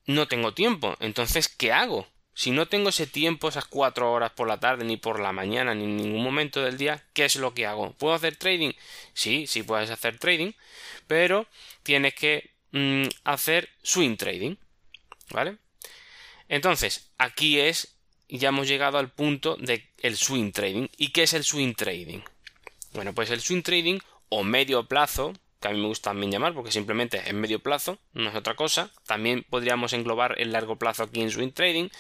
no 0.07 0.29
tengo 0.29 0.53
tiempo, 0.53 0.97
entonces, 1.01 1.49
¿qué 1.49 1.73
hago? 1.73 2.07
Si 2.35 2.51
no 2.51 2.67
tengo 2.67 2.89
ese 2.89 3.07
tiempo, 3.07 3.49
esas 3.49 3.67
cuatro 3.67 4.13
horas 4.13 4.33
por 4.33 4.49
la 4.49 4.59
tarde, 4.59 4.85
ni 4.85 4.97
por 4.97 5.21
la 5.21 5.33
mañana, 5.33 5.75
ni 5.75 5.85
en 5.85 5.97
ningún 5.97 6.23
momento 6.23 6.63
del 6.63 6.79
día, 6.79 7.05
¿qué 7.13 7.25
es 7.25 7.37
lo 7.37 7.55
que 7.55 7.67
hago? 7.67 7.93
¿Puedo 7.93 8.15
hacer 8.15 8.37
trading? 8.37 8.73
Sí, 9.15 9.47
sí 9.47 9.63
puedes 9.63 9.91
hacer 9.91 10.19
trading, 10.19 10.53
pero 11.07 11.47
tienes 11.83 12.15
que 12.15 12.51
mm, 12.73 13.05
hacer 13.25 13.69
swing 13.83 14.17
trading. 14.17 14.57
¿Vale? 15.31 15.59
Entonces, 16.49 17.11
aquí 17.19 17.61
es, 17.61 17.95
ya 18.29 18.49
hemos 18.49 18.67
llegado 18.67 18.99
al 18.99 19.11
punto 19.11 19.57
del 19.57 19.85
el 19.99 20.17
swing 20.17 20.53
trading. 20.53 20.89
¿Y 20.97 21.13
qué 21.13 21.25
es 21.25 21.35
el 21.35 21.45
swing 21.45 21.75
trading? 21.75 22.21
Bueno, 22.93 23.15
pues 23.15 23.31
el 23.31 23.41
swing 23.41 23.63
trading 23.63 23.99
o 24.31 24.43
medio 24.43 24.89
plazo, 24.89 25.35
que 25.61 25.69
a 25.69 25.73
mí 25.73 25.81
me 25.81 25.89
gusta 25.89 26.11
también 26.11 26.33
llamar 26.33 26.55
porque 26.55 26.73
simplemente 26.73 27.23
es 27.27 27.35
medio 27.35 27.59
plazo, 27.61 27.99
no 28.15 28.31
es 28.31 28.35
otra 28.35 28.57
cosa. 28.57 28.91
También 29.07 29.45
podríamos 29.49 29.93
englobar 29.93 30.37
el 30.39 30.53
largo 30.53 30.77
plazo 30.77 31.03
aquí 31.03 31.21
en 31.21 31.31
swing 31.31 31.53
trading. 31.53 31.91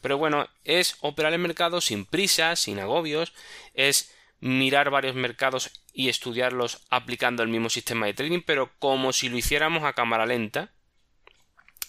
Pero 0.00 0.16
bueno, 0.16 0.48
es 0.64 0.96
operar 1.00 1.32
el 1.34 1.38
mercado 1.38 1.80
sin 1.80 2.06
prisa, 2.06 2.56
sin 2.56 2.78
agobios, 2.80 3.34
es 3.74 4.14
mirar 4.40 4.90
varios 4.90 5.14
mercados 5.14 5.70
y 5.92 6.08
estudiarlos 6.08 6.80
aplicando 6.90 7.42
el 7.42 7.48
mismo 7.48 7.70
sistema 7.70 8.06
de 8.06 8.14
trading, 8.14 8.40
pero 8.44 8.72
como 8.78 9.12
si 9.12 9.28
lo 9.28 9.36
hiciéramos 9.36 9.84
a 9.84 9.92
cámara 9.92 10.26
lenta. 10.26 10.72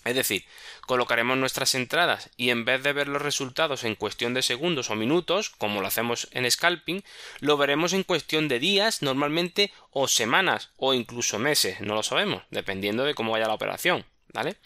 Es 0.05 0.15
decir, 0.15 0.45
colocaremos 0.81 1.37
nuestras 1.37 1.75
entradas 1.75 2.29
y 2.35 2.49
en 2.49 2.65
vez 2.65 2.83
de 2.83 2.93
ver 2.93 3.07
los 3.07 3.21
resultados 3.21 3.83
en 3.83 3.95
cuestión 3.95 4.33
de 4.33 4.41
segundos 4.41 4.89
o 4.89 4.95
minutos, 4.95 5.49
como 5.49 5.81
lo 5.81 5.87
hacemos 5.87 6.27
en 6.31 6.49
scalping, 6.49 7.03
lo 7.39 7.57
veremos 7.57 7.93
en 7.93 8.03
cuestión 8.03 8.47
de 8.47 8.59
días, 8.59 9.01
normalmente, 9.01 9.71
o 9.91 10.07
semanas, 10.07 10.71
o 10.77 10.93
incluso 10.93 11.39
meses, 11.39 11.79
no 11.81 11.95
lo 11.95 12.03
sabemos, 12.03 12.43
dependiendo 12.51 13.05
de 13.05 13.15
cómo 13.15 13.31
vaya 13.31 13.47
la 13.47 13.53
operación, 13.53 14.05
¿vale? 14.33 14.57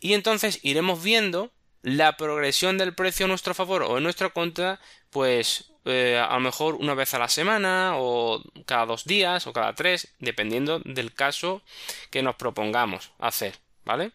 Y 0.00 0.14
entonces 0.14 0.60
iremos 0.62 1.02
viendo 1.02 1.50
la 1.82 2.16
progresión 2.16 2.78
del 2.78 2.94
precio 2.94 3.26
a 3.26 3.28
nuestro 3.28 3.54
favor 3.54 3.82
o 3.82 3.96
en 3.96 4.04
nuestra 4.04 4.30
contra, 4.30 4.80
pues 5.10 5.72
eh, 5.84 6.18
a 6.18 6.34
lo 6.34 6.40
mejor 6.40 6.74
una 6.74 6.94
vez 6.94 7.14
a 7.14 7.18
la 7.18 7.28
semana 7.28 7.92
o 7.94 8.42
cada 8.66 8.86
dos 8.86 9.04
días 9.04 9.46
o 9.46 9.52
cada 9.52 9.72
tres, 9.74 10.14
dependiendo 10.18 10.80
del 10.80 11.14
caso 11.14 11.62
que 12.10 12.22
nos 12.22 12.34
propongamos 12.34 13.12
hacer, 13.18 13.54
¿vale? 13.84 14.10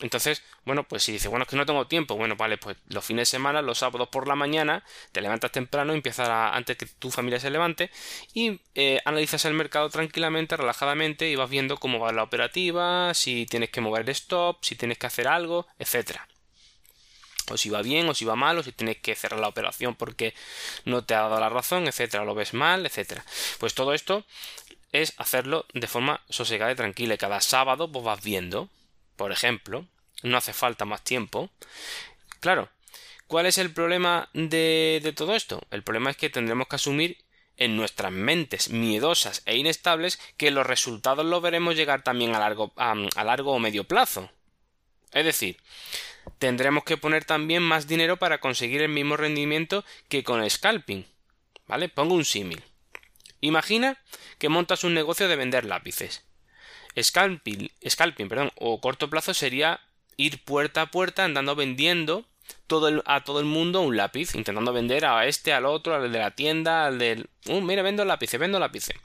Entonces, 0.00 0.44
bueno, 0.64 0.84
pues 0.84 1.02
si 1.02 1.12
dices, 1.12 1.28
bueno, 1.28 1.42
es 1.42 1.48
que 1.48 1.56
no 1.56 1.66
tengo 1.66 1.86
tiempo, 1.88 2.16
bueno, 2.16 2.36
vale, 2.36 2.56
pues 2.56 2.76
los 2.88 3.04
fines 3.04 3.22
de 3.22 3.36
semana, 3.36 3.62
los 3.62 3.78
sábados 3.78 4.08
por 4.08 4.28
la 4.28 4.36
mañana, 4.36 4.84
te 5.10 5.20
levantas 5.20 5.50
temprano, 5.50 5.92
empiezas 5.92 6.28
antes 6.28 6.76
que 6.76 6.86
tu 6.86 7.10
familia 7.10 7.40
se 7.40 7.50
levante 7.50 7.90
y 8.32 8.60
eh, 8.76 9.00
analizas 9.04 9.44
el 9.44 9.54
mercado 9.54 9.90
tranquilamente, 9.90 10.56
relajadamente 10.56 11.28
y 11.28 11.34
vas 11.34 11.50
viendo 11.50 11.78
cómo 11.78 11.98
va 11.98 12.12
la 12.12 12.22
operativa, 12.22 13.12
si 13.12 13.46
tienes 13.46 13.70
que 13.70 13.80
mover 13.80 14.02
el 14.02 14.10
stop, 14.10 14.58
si 14.62 14.76
tienes 14.76 14.98
que 14.98 15.08
hacer 15.08 15.26
algo, 15.26 15.66
etcétera 15.78 16.28
o 17.50 17.56
si 17.56 17.70
va 17.70 17.82
bien 17.82 18.08
o 18.08 18.14
si 18.14 18.24
va 18.24 18.36
mal 18.36 18.58
o 18.58 18.62
si 18.62 18.72
tienes 18.72 18.98
que 18.98 19.14
cerrar 19.14 19.40
la 19.40 19.48
operación 19.48 19.94
porque 19.94 20.34
no 20.84 21.04
te 21.04 21.14
ha 21.14 21.20
dado 21.22 21.40
la 21.40 21.48
razón, 21.48 21.86
etcétera, 21.86 22.24
lo 22.24 22.34
ves 22.34 22.54
mal, 22.54 22.86
etcétera. 22.86 23.24
Pues 23.58 23.74
todo 23.74 23.94
esto 23.94 24.24
es 24.92 25.14
hacerlo 25.18 25.66
de 25.74 25.86
forma 25.86 26.20
sosegada 26.28 26.72
y 26.72 26.76
tranquila. 26.76 27.14
Y 27.14 27.18
cada 27.18 27.40
sábado 27.40 27.90
pues 27.90 28.04
vas 28.04 28.22
viendo, 28.22 28.68
por 29.18 29.32
ejemplo, 29.32 29.84
no 30.22 30.36
hace 30.38 30.54
falta 30.54 30.86
más 30.86 31.02
tiempo. 31.02 31.50
Claro, 32.40 32.70
¿cuál 33.26 33.46
es 33.46 33.58
el 33.58 33.72
problema 33.72 34.30
de, 34.32 35.00
de 35.02 35.12
todo 35.12 35.34
esto? 35.34 35.60
El 35.72 35.82
problema 35.82 36.10
es 36.10 36.16
que 36.16 36.30
tendremos 36.30 36.68
que 36.68 36.76
asumir 36.76 37.18
en 37.56 37.76
nuestras 37.76 38.12
mentes 38.12 38.70
miedosas 38.70 39.42
e 39.44 39.56
inestables 39.56 40.20
que 40.36 40.52
los 40.52 40.64
resultados 40.64 41.26
los 41.26 41.42
veremos 41.42 41.74
llegar 41.74 42.04
también 42.04 42.36
a 42.36 42.38
largo, 42.38 42.72
a 42.76 43.24
largo 43.24 43.52
o 43.52 43.58
medio 43.58 43.82
plazo. 43.82 44.30
Es 45.12 45.24
decir, 45.24 45.56
tendremos 46.38 46.84
que 46.84 46.96
poner 46.96 47.24
también 47.24 47.64
más 47.64 47.88
dinero 47.88 48.18
para 48.18 48.38
conseguir 48.38 48.82
el 48.82 48.88
mismo 48.90 49.16
rendimiento 49.16 49.84
que 50.08 50.22
con 50.22 50.42
el 50.42 50.50
scalping. 50.50 51.04
¿Vale? 51.66 51.88
Pongo 51.88 52.14
un 52.14 52.24
símil. 52.24 52.62
Imagina 53.40 54.00
que 54.38 54.48
montas 54.48 54.84
un 54.84 54.94
negocio 54.94 55.26
de 55.26 55.36
vender 55.36 55.64
lápices. 55.64 56.27
Scalping, 57.00 57.70
scalping 57.86 58.28
perdón, 58.28 58.52
o 58.56 58.80
corto 58.80 59.10
plazo 59.10 59.34
sería 59.34 59.80
ir 60.16 60.42
puerta 60.44 60.82
a 60.82 60.90
puerta 60.90 61.24
andando 61.24 61.54
vendiendo 61.54 62.26
todo 62.66 63.02
a 63.06 63.24
todo 63.24 63.40
el 63.40 63.46
mundo 63.46 63.82
un 63.82 63.96
lápiz, 63.96 64.34
intentando 64.34 64.72
vender 64.72 65.04
a 65.04 65.26
este, 65.26 65.52
al 65.52 65.66
otro, 65.66 65.94
al 65.94 66.10
de 66.10 66.18
la 66.18 66.30
tienda, 66.32 66.86
al 66.86 66.98
del... 66.98 67.28
Uh, 67.46 67.60
mira, 67.60 67.82
vendo 67.82 68.04
lápices, 68.04 68.40
vendo 68.40 68.58
lápices. 68.58 68.96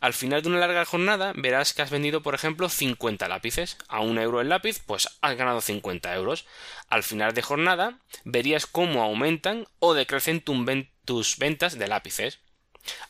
Al 0.00 0.12
final 0.12 0.42
de 0.42 0.48
una 0.48 0.58
larga 0.58 0.84
jornada 0.84 1.32
verás 1.34 1.72
que 1.72 1.82
has 1.82 1.90
vendido, 1.90 2.22
por 2.22 2.34
ejemplo, 2.34 2.68
50 2.68 3.26
lápices. 3.26 3.78
A 3.88 4.00
un 4.00 4.18
euro 4.18 4.40
el 4.40 4.48
lápiz, 4.48 4.80
pues 4.84 5.08
has 5.22 5.36
ganado 5.36 5.60
50 5.60 6.14
euros. 6.14 6.46
Al 6.88 7.02
final 7.02 7.34
de 7.34 7.42
jornada 7.42 7.98
verías 8.24 8.66
cómo 8.66 9.02
aumentan 9.02 9.66
o 9.78 9.94
decrecen 9.94 10.42
tus 10.42 11.38
ventas 11.38 11.78
de 11.78 11.88
lápices. 11.88 12.40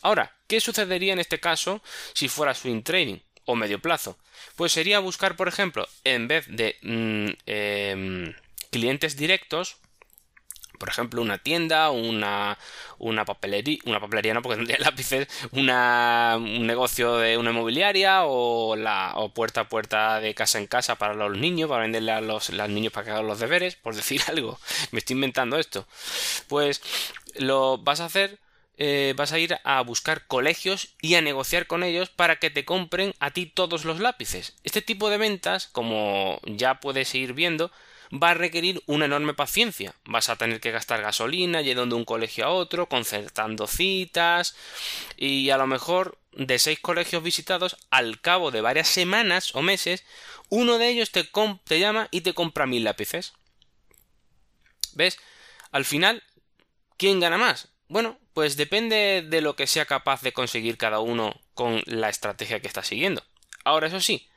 Ahora, 0.03 0.37
¿qué 0.47 0.61
sucedería 0.61 1.13
en 1.13 1.19
este 1.19 1.41
caso 1.41 1.83
si 2.15 2.29
fuera 2.29 2.55
swing 2.55 2.83
trading 2.83 3.19
o 3.49 3.57
medio 3.57 3.81
plazo? 3.81 4.19
Pues 4.57 4.73
sería 4.73 4.99
buscar, 5.01 5.35
por 5.35 5.49
ejemplo, 5.49 5.89
en 6.05 6.29
vez 6.29 6.45
de 6.49 6.77
mm, 6.83 7.29
em, 7.47 8.35
clientes 8.71 9.17
directos, 9.17 9.79
por 10.79 10.91
ejemplo, 10.91 11.23
una 11.23 11.39
tienda, 11.39 11.91
una, 11.91 12.59
una 12.99 13.25
papelería, 13.25 13.79
una 13.87 14.01
papelería 14.01 14.35
no 14.35 14.43
porque 14.43 14.57
tendría 14.57 14.79
lápices, 14.85 15.27
una, 15.53 16.35
un 16.37 16.67
negocio 16.67 17.17
de 17.17 17.39
una 17.39 17.51
inmobiliaria 17.51 18.25
o, 18.27 18.77
la, 18.77 19.13
o 19.17 19.31
puerta 19.31 19.63
a 19.63 19.69
puerta 19.69 20.21
de 20.21 20.35
casa 20.35 20.59
en 20.59 20.67
casa 20.67 20.97
para 20.97 21.15
los 21.15 21.37
niños, 21.37 21.71
para 21.71 21.83
venderle 21.83 22.13
a 22.13 22.21
los, 22.21 22.51
niños 22.51 22.93
para 22.93 23.07
que 23.07 23.11
hagan 23.13 23.27
los 23.27 23.41
deberes, 23.41 23.77
por 23.77 23.95
decir 23.97 24.21
algo. 24.29 24.61
Me 24.93 24.99
estoy 24.99 25.15
inventando 25.15 25.59
esto. 25.59 25.87
Pues 26.49 26.83
lo 27.37 27.79
vas 27.79 28.01
a 28.01 28.05
hacer 28.05 28.39
eh, 28.79 29.13
vas 29.17 29.33
a 29.33 29.39
ir 29.41 29.59
a 29.65 29.81
buscar 29.83 30.27
colegios 30.27 30.95
y 31.03 31.17
a 31.17 31.21
negociar 31.21 31.67
con 31.67 31.83
ellos 31.83 32.11
para 32.11 32.37
que 32.37 32.49
te 32.49 32.65
compren 32.65 33.13
a 33.19 33.33
ti 33.33 33.47
todos 33.47 33.85
los 33.85 33.99
lápices. 33.99 34.55
Este 34.63 34.83
tipo 34.83 35.11
de 35.11 35.19
ventas, 35.19 35.67
como 35.67 36.41
ya 36.45 36.79
puedes 36.79 37.13
ir 37.17 37.33
viendo, 37.33 37.73
va 38.13 38.31
a 38.31 38.35
requerir 38.35 38.81
una 38.87 39.07
enorme 39.07 39.35
paciencia. 39.35 39.95
Vas 40.05 40.29
a 40.29 40.37
tener 40.37 40.61
que 40.61 40.71
gastar 40.71 41.03
gasolina 41.03 41.61
yendo 41.61 41.87
de 41.87 41.95
un 41.95 42.05
colegio 42.05 42.45
a 42.45 42.51
otro, 42.51 42.89
concertando 42.89 43.67
citas 43.67 44.55
y 45.17 45.51
a 45.51 45.59
lo 45.59 45.67
mejor 45.67 46.17
de 46.33 46.61
seis 46.61 46.79
colegios 46.79 47.23
visitados, 47.23 47.77
al 47.91 48.21
cabo 48.21 48.53
de 48.53 48.61
varias 48.61 48.87
semanas 48.87 49.57
o 49.57 49.63
meses, 49.63 50.05
uno 50.51 50.79
de 50.79 50.89
ellos 50.89 51.11
te, 51.11 51.29
te 51.65 51.81
llama 51.81 52.07
y 52.13 52.21
te 52.21 52.33
compra 52.33 52.67
mil 52.67 52.85
lápices. 52.85 53.33
¿Ves? 54.95 55.19
Al 55.73 55.85
final, 55.85 56.23
¿quién 56.97 57.19
gana 57.19 57.39
más? 57.39 57.69
Bueno, 57.89 58.19
pues 58.35 58.57
depende 58.57 59.25
de 59.27 59.41
lo 59.41 59.57
que 59.57 59.67
sea 59.67 59.87
capaz 59.87 60.21
de 60.23 60.33
conseguir 60.33 60.77
cada 60.77 61.01
uno 61.01 61.41
con 61.55 61.83
la 61.87 62.11
estrategia 62.11 62.61
que 62.61 62.69
está 62.69 62.83
siguiendo. 62.83 63.23
Ahora, 63.65 63.87
eso 63.89 64.01
sí, 64.01 64.29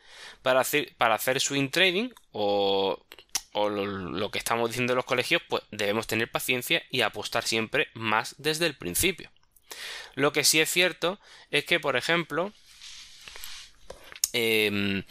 para 0.41 0.61
hacer, 0.61 1.39
swing 1.39 1.69
trading 1.69 2.09
o 2.31 3.05
o 3.53 3.69
lo, 3.69 4.31
que 4.31 4.39
estamos 4.39 4.69
diciendo 4.69 4.93
en 4.93 4.97
los 4.97 5.05
colegios, 5.05 5.41
pues 5.49 5.63
debemos 5.71 6.07
tener 6.07 6.31
paciencia 6.31 6.83
y 6.89 7.01
apostar 7.01 7.43
siempre 7.43 7.89
más 7.93 8.35
desde 8.37 8.65
el 8.65 8.77
principio. 8.77 9.29
Lo 10.15 10.31
que 10.31 10.45
sí 10.45 10.61
es 10.61 10.69
cierto 10.69 11.19
es 11.49 11.65
que, 11.65 11.79
por 11.79 11.97
ejemplo, 11.97 12.53
em, 14.31 15.03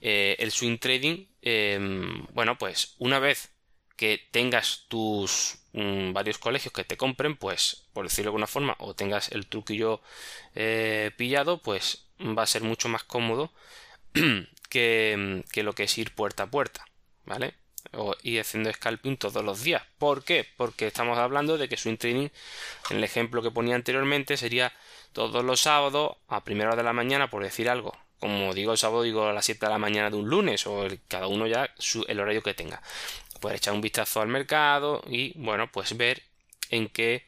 eh, 0.00 0.36
el 0.38 0.52
swing 0.52 0.78
trading, 0.78 1.26
em, 1.42 2.24
bueno, 2.32 2.56
pues 2.56 2.94
una 2.98 3.18
vez 3.18 3.50
que 3.98 4.26
tengas 4.30 4.86
tus 4.88 5.58
mm, 5.74 6.14
varios 6.14 6.38
colegios 6.38 6.72
que 6.72 6.84
te 6.84 6.96
compren, 6.96 7.36
pues, 7.36 7.84
por 7.92 8.04
decirlo 8.06 8.24
de 8.24 8.28
alguna 8.30 8.46
forma, 8.46 8.76
o 8.78 8.94
tengas 8.94 9.30
el 9.32 9.46
truquillo 9.46 10.00
eh, 10.54 11.10
pillado, 11.18 11.60
pues 11.62 12.06
va 12.20 12.44
a 12.44 12.46
ser 12.46 12.62
mucho 12.62 12.88
más 12.88 13.04
cómodo 13.04 13.52
que, 14.70 15.44
que 15.52 15.62
lo 15.62 15.74
que 15.74 15.84
es 15.84 15.98
ir 15.98 16.14
puerta 16.14 16.44
a 16.44 16.50
puerta, 16.50 16.86
¿vale? 17.26 17.54
o, 17.92 18.14
y 18.22 18.38
haciendo 18.38 18.72
scalping 18.72 19.16
todos 19.16 19.44
los 19.44 19.62
días. 19.62 19.82
¿Por 19.98 20.24
qué? 20.24 20.46
Porque 20.56 20.86
estamos 20.86 21.18
hablando 21.18 21.58
de 21.58 21.68
que 21.68 21.76
swing 21.76 21.96
trading, 21.96 22.28
en 22.90 22.96
el 22.96 23.04
ejemplo 23.04 23.42
que 23.42 23.50
ponía 23.50 23.74
anteriormente, 23.74 24.36
sería 24.36 24.72
todos 25.12 25.44
los 25.44 25.60
sábados 25.60 26.16
a 26.28 26.44
primera 26.44 26.70
hora 26.70 26.76
de 26.76 26.82
la 26.84 26.92
mañana, 26.92 27.30
por 27.30 27.42
decir 27.42 27.68
algo. 27.68 27.96
Como 28.20 28.52
digo 28.52 28.72
el 28.72 28.78
sábado, 28.78 29.02
digo 29.02 29.26
a 29.26 29.32
las 29.32 29.44
7 29.44 29.64
de 29.64 29.70
la 29.70 29.78
mañana 29.78 30.10
de 30.10 30.16
un 30.16 30.28
lunes, 30.28 30.66
o 30.66 30.86
cada 31.06 31.28
uno 31.28 31.46
ya 31.46 31.72
el 32.08 32.20
horario 32.20 32.42
que 32.42 32.54
tenga. 32.54 32.82
Puedes 33.40 33.58
echar 33.58 33.74
un 33.74 33.80
vistazo 33.80 34.20
al 34.20 34.28
mercado 34.28 35.02
y, 35.08 35.32
bueno, 35.36 35.70
pues 35.70 35.96
ver 35.96 36.22
en 36.70 36.88
qué 36.88 37.24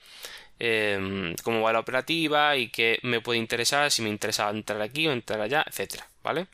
em, 0.58 1.34
cómo 1.42 1.62
va 1.62 1.72
la 1.72 1.80
operativa 1.80 2.56
y 2.56 2.68
qué 2.68 2.98
me 3.02 3.20
puede 3.20 3.38
interesar, 3.38 3.90
si 3.90 4.02
me 4.02 4.10
interesa 4.10 4.50
entrar 4.50 4.80
aquí 4.82 5.06
o 5.06 5.12
entrar 5.12 5.40
allá, 5.40 5.64
etcétera, 5.66 6.08
¿vale? 6.22 6.46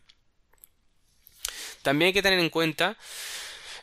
También 1.82 2.08
hay 2.08 2.12
que 2.12 2.22
tener 2.22 2.38
en 2.38 2.50
cuenta 2.50 2.96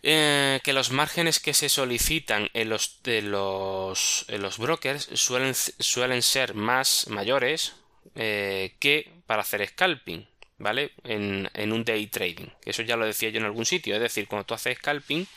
eh, 0.06 0.60
que 0.64 0.74
los 0.74 0.92
márgenes 0.92 1.40
que 1.40 1.54
se 1.54 1.70
solicitan 1.70 2.50
en 2.54 2.70
los, 2.70 3.00
de 3.04 3.22
los 3.22 4.58
brokers 4.58 5.08
suelen, 5.14 5.56
suelen 5.56 6.22
ser 6.22 6.54
más 6.54 7.08
mayores 7.08 7.76
eh, 8.16 8.76
que 8.80 9.10
para 9.26 9.44
hacer 9.44 9.66
scalping. 9.66 10.28
¿Vale? 10.64 10.94
En, 11.04 11.50
en, 11.54 11.74
un 11.74 11.84
day 11.84 12.08
trading. 12.08 12.48
Eso 12.64 12.84
ya 12.84 12.96
lo 12.96 13.06
decía 13.06 13.30
yo 13.30 13.40
en 13.40 13.46
algún 13.46 13.66
sitio. 13.66 13.96
Es 13.96 14.02
decir, 14.02 14.30
cuando 14.30 14.46
tú 14.46 14.54
haces 14.54 14.78
scalping, 14.78 15.28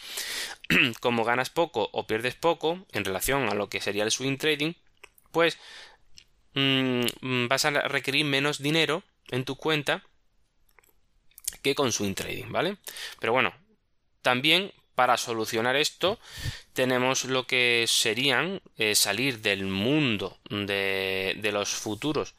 como 1.00 1.24
ganas 1.24 1.50
poco 1.50 1.90
o 1.92 2.06
pierdes 2.06 2.36
poco 2.36 2.86
en 2.92 3.04
relación 3.04 3.48
a 3.48 3.54
lo 3.54 3.68
que 3.68 3.80
sería 3.80 4.04
el 4.04 4.12
swing 4.12 4.36
trading, 4.36 4.74
pues 5.32 5.58
mm, 6.54 7.48
vas 7.48 7.64
a 7.64 7.70
requerir 7.70 8.24
menos 8.24 8.62
dinero 8.62 9.02
en 9.32 9.44
tu 9.44 9.56
cuenta 9.56 10.04
que 11.60 11.74
con 11.74 11.90
swing 11.90 12.14
trading, 12.14 12.52
¿vale? 12.52 12.76
Pero 13.18 13.32
bueno, 13.32 13.52
también 14.22 14.72
para 14.94 15.16
solucionar 15.16 15.74
esto 15.74 16.20
tenemos 16.72 17.24
lo 17.24 17.48
que 17.48 17.84
serían 17.88 18.62
eh, 18.76 18.94
salir 18.94 19.40
del 19.40 19.64
mundo 19.64 20.38
de, 20.50 21.36
de 21.36 21.52
los 21.52 21.70
futuros 21.70 22.36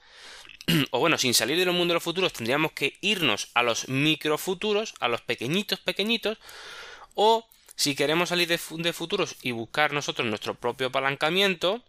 o 0.91 0.99
bueno, 0.99 1.17
sin 1.17 1.33
salir 1.33 1.57
del 1.57 1.71
mundo 1.71 1.93
de 1.93 1.95
los 1.95 2.03
futuros, 2.03 2.33
tendríamos 2.33 2.73
que 2.73 2.97
irnos 3.01 3.49
a 3.53 3.63
los 3.63 3.87
microfuturos, 3.87 4.93
a 4.99 5.07
los 5.07 5.21
pequeñitos, 5.21 5.79
pequeñitos, 5.79 6.37
o 7.15 7.47
si 7.75 7.95
queremos 7.95 8.29
salir 8.29 8.47
de, 8.47 8.93
futuros 8.93 9.35
y 9.41 9.51
buscar 9.51 9.93
nosotros 9.93 10.27
nuestro 10.27 10.55
propio 10.55 10.87
apalancamiento, 10.87 11.83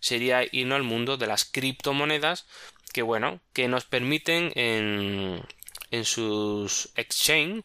sería 0.00 0.42
irnos 0.50 0.76
al 0.76 0.82
mundo 0.82 1.16
de 1.16 1.26
las 1.26 1.44
criptomonedas, 1.44 2.46
que 2.92 3.02
bueno, 3.02 3.40
que 3.52 3.68
nos 3.68 3.84
permiten 3.84 4.52
en, 4.54 5.42
en 5.90 6.04
sus 6.04 6.90
exchange, 6.96 7.64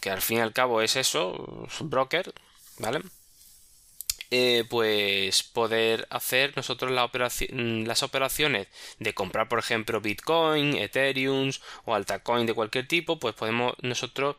que 0.00 0.10
al 0.10 0.22
fin 0.22 0.38
y 0.38 0.40
al 0.40 0.52
cabo 0.52 0.80
es 0.80 0.96
eso, 0.96 1.68
broker, 1.80 2.32
¿vale? 2.78 3.00
Eh, 4.30 4.64
pues 4.68 5.42
poder 5.42 6.06
hacer 6.10 6.54
nosotros 6.56 6.90
mm, 6.90 7.84
las 7.84 8.02
operaciones 8.02 8.68
de 8.98 9.14
comprar, 9.14 9.48
por 9.48 9.58
ejemplo, 9.58 10.00
Bitcoin, 10.00 10.76
Ethereum 10.76 11.50
o 11.84 11.94
Altacoin 11.94 12.46
de 12.46 12.54
cualquier 12.54 12.88
tipo, 12.88 13.18
pues 13.18 13.34
podemos 13.34 13.74
nosotros 13.82 14.36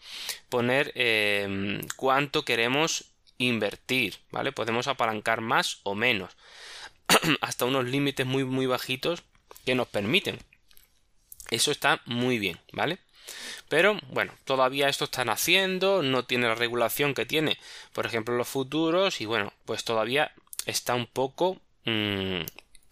poner 0.50 0.92
em, 0.96 1.82
cuánto 1.96 2.44
queremos 2.46 3.06
invertir, 3.38 4.18
¿vale? 4.32 4.52
Podemos 4.52 4.88
apalancar 4.88 5.42
más 5.42 5.80
o 5.84 5.96
menos 5.96 6.36
hasta 7.42 7.66
unos 7.66 7.86
límites 7.86 8.26
muy 8.26 8.44
muy 8.44 8.66
bajitos 8.66 9.24
que 9.66 9.76
nos 9.76 9.88
permiten. 9.88 10.40
Eso 11.52 11.72
está 11.72 12.02
muy 12.06 12.40
bien, 12.40 12.60
¿vale? 12.74 13.00
Pero 13.70 14.00
bueno, 14.12 14.34
todavía 14.46 14.90
esto 14.90 15.06
está 15.06 15.26
naciendo, 15.26 16.04
no 16.04 16.26
tiene 16.26 16.48
la 16.48 16.56
regulación 16.56 17.14
que 17.14 17.26
tiene, 17.26 17.58
por 17.94 18.06
ejemplo, 18.06 18.36
los 18.36 18.48
futuros, 18.48 19.22
y 19.22 19.26
bueno, 19.26 19.54
pues 19.66 19.84
todavía 19.84 20.32
está 20.66 20.96
un 20.96 21.08
poco 21.08 21.60
mm, 21.86 22.42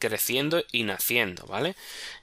creciendo 0.10 0.64
y 0.74 0.84
naciendo, 0.84 1.46
¿vale? 1.46 1.76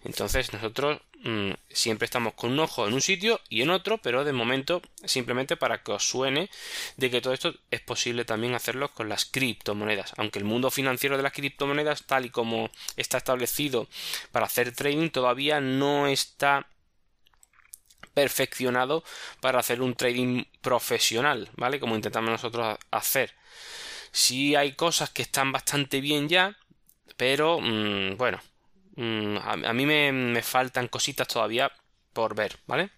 Entonces 0.04 0.52
nosotros 0.52 1.00
mm, 1.22 1.52
siempre 1.70 2.04
estamos 2.04 2.34
con 2.34 2.52
un 2.52 2.60
ojo 2.60 2.86
en 2.86 2.92
un 2.92 3.00
sitio 3.00 3.40
y 3.48 3.62
en 3.62 3.70
otro, 3.70 3.96
pero 3.98 4.22
de 4.22 4.34
momento 4.34 4.82
simplemente 5.04 5.56
para 5.56 5.82
que 5.82 5.92
os 5.92 6.06
suene 6.06 6.50
de 6.98 7.10
que 7.10 7.22
todo 7.22 7.32
esto 7.32 7.54
es 7.70 7.80
posible 7.80 8.26
también 8.26 8.54
hacerlo 8.54 8.90
con 8.92 9.08
las 9.08 9.24
criptomonedas, 9.24 10.12
aunque 10.18 10.38
el 10.38 10.44
mundo 10.44 10.70
financiero 10.70 11.16
de 11.16 11.22
las 11.22 11.32
criptomonedas 11.32 12.04
tal 12.04 12.26
y 12.26 12.30
como 12.30 12.70
está 12.96 13.16
establecido 13.16 13.88
para 14.30 14.44
hacer 14.44 14.72
trading 14.72 15.08
todavía 15.08 15.60
no 15.60 16.06
está 16.06 16.66
perfeccionado 18.20 19.02
para 19.40 19.60
hacer 19.60 19.80
un 19.80 19.94
trading 19.94 20.44
profesional, 20.60 21.48
¿vale? 21.56 21.80
Como 21.80 21.94
intentamos 21.94 22.30
nosotros 22.30 22.76
hacer. 22.90 23.34
Sí 24.12 24.54
hay 24.56 24.74
cosas 24.74 25.08
que 25.08 25.22
están 25.22 25.52
bastante 25.52 26.02
bien 26.02 26.28
ya, 26.28 26.54
pero 27.16 27.60
mm, 27.62 28.18
bueno, 28.18 28.38
mm, 28.96 29.36
a, 29.38 29.72
mí 29.72 29.86
me, 29.86 30.12
me 30.12 30.42
faltan 30.42 30.88
cositas 30.88 31.28
todavía 31.28 31.72
por 32.12 32.34
ver, 32.34 32.58
¿vale? 32.66 32.90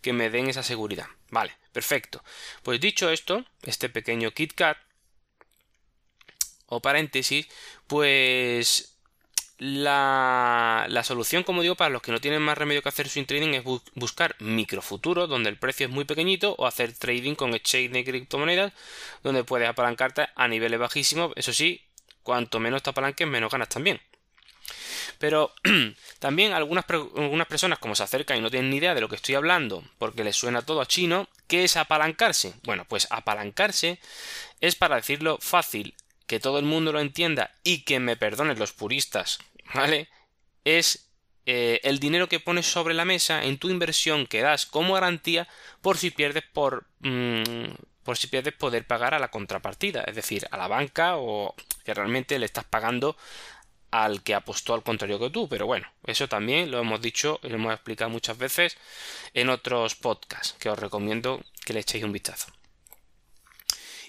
Que 0.00 0.14
me 0.14 0.30
den 0.30 0.48
esa 0.48 0.62
seguridad. 0.62 1.08
Vale, 1.30 1.52
perfecto. 1.72 2.24
Pues 2.62 2.80
dicho 2.80 3.10
esto, 3.10 3.44
este 3.62 3.90
pequeño 3.90 4.30
KitKat 4.30 4.78
o 6.68 6.80
paréntesis, 6.80 7.46
pues 7.86 8.97
la, 9.58 11.02
solución, 11.04 11.42
como 11.42 11.62
digo, 11.62 11.74
para 11.74 11.90
los 11.90 12.00
que 12.02 12.12
no 12.12 12.20
tienen 12.20 12.42
más 12.42 12.56
remedio 12.56 12.82
que 12.82 12.88
hacer 12.88 13.08
swing 13.08 13.24
trading 13.24 13.54
es 13.54 13.64
buscar 13.94 14.36
microfuturos 14.38 15.28
donde 15.28 15.50
el 15.50 15.58
precio 15.58 15.86
es 15.86 15.92
muy 15.92 16.04
pequeñito 16.04 16.54
o 16.58 16.66
hacer 16.66 16.92
trading 16.92 17.34
con 17.34 17.54
exchange 17.54 17.90
de 17.90 18.04
criptomonedas 18.04 18.72
donde 19.22 19.44
puedes 19.44 19.68
apalancarte 19.68 20.28
a 20.34 20.48
niveles 20.48 20.78
bajísimos. 20.78 21.32
Eso 21.34 21.52
sí, 21.52 21.82
cuanto 22.22 22.60
menos 22.60 22.82
te 22.82 22.90
apalanques, 22.90 23.26
menos 23.26 23.50
ganas 23.50 23.68
también. 23.68 24.00
Pero 25.18 25.52
también 26.20 26.52
algunas, 26.52 26.84
algunas 26.88 27.46
personas 27.48 27.80
como 27.80 27.96
se 27.96 28.04
acercan 28.04 28.38
y 28.38 28.40
no 28.40 28.50
tienen 28.50 28.70
ni 28.70 28.76
idea 28.76 28.94
de 28.94 29.00
lo 29.00 29.08
que 29.08 29.16
estoy 29.16 29.34
hablando 29.34 29.82
porque 29.98 30.22
les 30.22 30.36
suena 30.36 30.62
todo 30.62 30.80
a 30.80 30.86
chino, 30.86 31.28
¿qué 31.48 31.64
es 31.64 31.76
apalancarse? 31.76 32.54
Bueno, 32.62 32.84
pues 32.88 33.08
apalancarse 33.10 33.98
es 34.60 34.76
para 34.76 34.96
decirlo 34.96 35.38
fácil 35.40 35.94
que 36.28 36.38
todo 36.38 36.60
el 36.60 36.64
mundo 36.64 36.92
lo 36.92 37.00
entienda 37.00 37.50
y 37.64 37.82
que 37.82 37.98
me 37.98 38.16
perdonen 38.16 38.58
los 38.58 38.72
puristas, 38.72 39.40
¿vale? 39.74 40.08
Es 40.64 41.10
eh, 41.46 41.80
el 41.82 41.98
dinero 41.98 42.28
que 42.28 42.38
pones 42.38 42.70
sobre 42.70 42.94
la 42.94 43.06
mesa 43.06 43.42
en 43.42 43.58
tu 43.58 43.70
inversión 43.70 44.26
que 44.26 44.42
das 44.42 44.66
como 44.66 44.94
garantía 44.94 45.48
por 45.80 45.96
si 45.96 46.10
pierdes 46.10 46.44
por 46.52 46.86
mm, 47.00 47.72
por 48.04 48.16
si 48.16 48.26
pierdes 48.26 48.54
poder 48.54 48.86
pagar 48.86 49.14
a 49.14 49.18
la 49.18 49.30
contrapartida, 49.30 50.02
es 50.04 50.14
decir, 50.14 50.46
a 50.50 50.56
la 50.56 50.68
banca 50.68 51.16
o 51.16 51.54
que 51.84 51.92
realmente 51.92 52.38
le 52.38 52.46
estás 52.46 52.64
pagando 52.64 53.16
al 53.90 54.22
que 54.22 54.34
apostó 54.34 54.74
al 54.74 54.82
contrario 54.82 55.18
que 55.18 55.30
tú, 55.30 55.48
pero 55.48 55.66
bueno, 55.66 55.86
eso 56.04 56.28
también 56.28 56.70
lo 56.70 56.78
hemos 56.78 57.00
dicho 57.00 57.40
y 57.42 57.48
lo 57.48 57.56
hemos 57.56 57.74
explicado 57.74 58.10
muchas 58.10 58.38
veces 58.38 58.76
en 59.34 59.48
otros 59.50 59.94
podcasts 59.94 60.54
que 60.58 60.70
os 60.70 60.78
recomiendo 60.78 61.42
que 61.64 61.72
le 61.74 61.80
echéis 61.80 62.04
un 62.04 62.12
vistazo. 62.12 62.57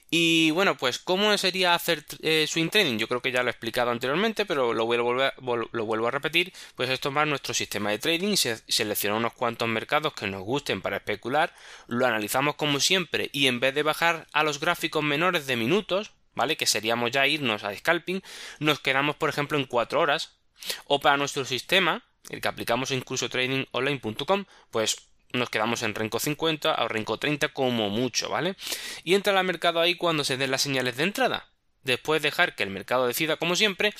Y 0.09 0.49
bueno, 0.51 0.75
pues 0.75 0.97
¿cómo 0.97 1.37
sería 1.37 1.75
hacer 1.75 2.03
eh, 2.21 2.45
swing 2.47 2.69
trading? 2.69 2.97
Yo 2.97 3.07
creo 3.07 3.21
que 3.21 3.31
ya 3.31 3.43
lo 3.43 3.49
he 3.49 3.51
explicado 3.51 3.91
anteriormente, 3.91 4.45
pero 4.45 4.73
lo 4.73 4.85
vuelvo, 4.85 5.21
a, 5.21 5.33
lo 5.37 5.85
vuelvo 5.85 6.07
a 6.07 6.11
repetir, 6.11 6.51
pues 6.75 6.89
es 6.89 6.99
tomar 6.99 7.27
nuestro 7.27 7.53
sistema 7.53 7.91
de 7.91 7.99
trading, 7.99 8.35
se, 8.35 8.57
seleccionar 8.67 9.19
unos 9.19 9.33
cuantos 9.33 9.67
mercados 9.67 10.13
que 10.13 10.25
nos 10.25 10.41
gusten 10.41 10.81
para 10.81 10.97
especular, 10.97 11.53
lo 11.87 12.07
analizamos 12.07 12.55
como 12.55 12.79
siempre 12.79 13.29
y 13.33 13.45
en 13.47 13.59
vez 13.59 13.75
de 13.75 13.83
bajar 13.83 14.27
a 14.33 14.43
los 14.43 14.59
gráficos 14.59 15.03
menores 15.03 15.45
de 15.45 15.55
minutos, 15.55 16.11
¿vale? 16.33 16.57
Que 16.57 16.65
seríamos 16.65 17.11
ya 17.11 17.27
irnos 17.27 17.63
a 17.63 17.75
scalping, 17.75 18.23
nos 18.59 18.79
quedamos 18.79 19.15
por 19.15 19.29
ejemplo 19.29 19.59
en 19.59 19.65
4 19.65 19.99
horas, 19.99 20.39
o 20.85 20.99
para 20.99 21.17
nuestro 21.17 21.45
sistema, 21.45 22.03
el 22.29 22.41
que 22.41 22.47
aplicamos 22.47 22.91
incluso 22.91 23.29
tradingonline.com, 23.29 24.45
pues 24.71 25.08
nos 25.31 25.49
quedamos 25.49 25.83
en 25.83 25.95
renco 25.95 26.19
50 26.19 26.75
o 26.83 26.87
renco 26.87 27.17
30 27.17 27.49
como 27.49 27.89
mucho, 27.89 28.29
¿vale? 28.29 28.55
Y 29.03 29.15
entra 29.15 29.37
al 29.37 29.45
mercado 29.45 29.79
ahí 29.79 29.95
cuando 29.95 30.23
se 30.23 30.37
den 30.37 30.51
las 30.51 30.61
señales 30.61 30.97
de 30.97 31.03
entrada. 31.03 31.49
Después 31.83 32.21
dejar 32.21 32.55
que 32.55 32.63
el 32.63 32.69
mercado 32.69 33.07
decida, 33.07 33.37
como 33.37 33.55
siempre, 33.55 33.93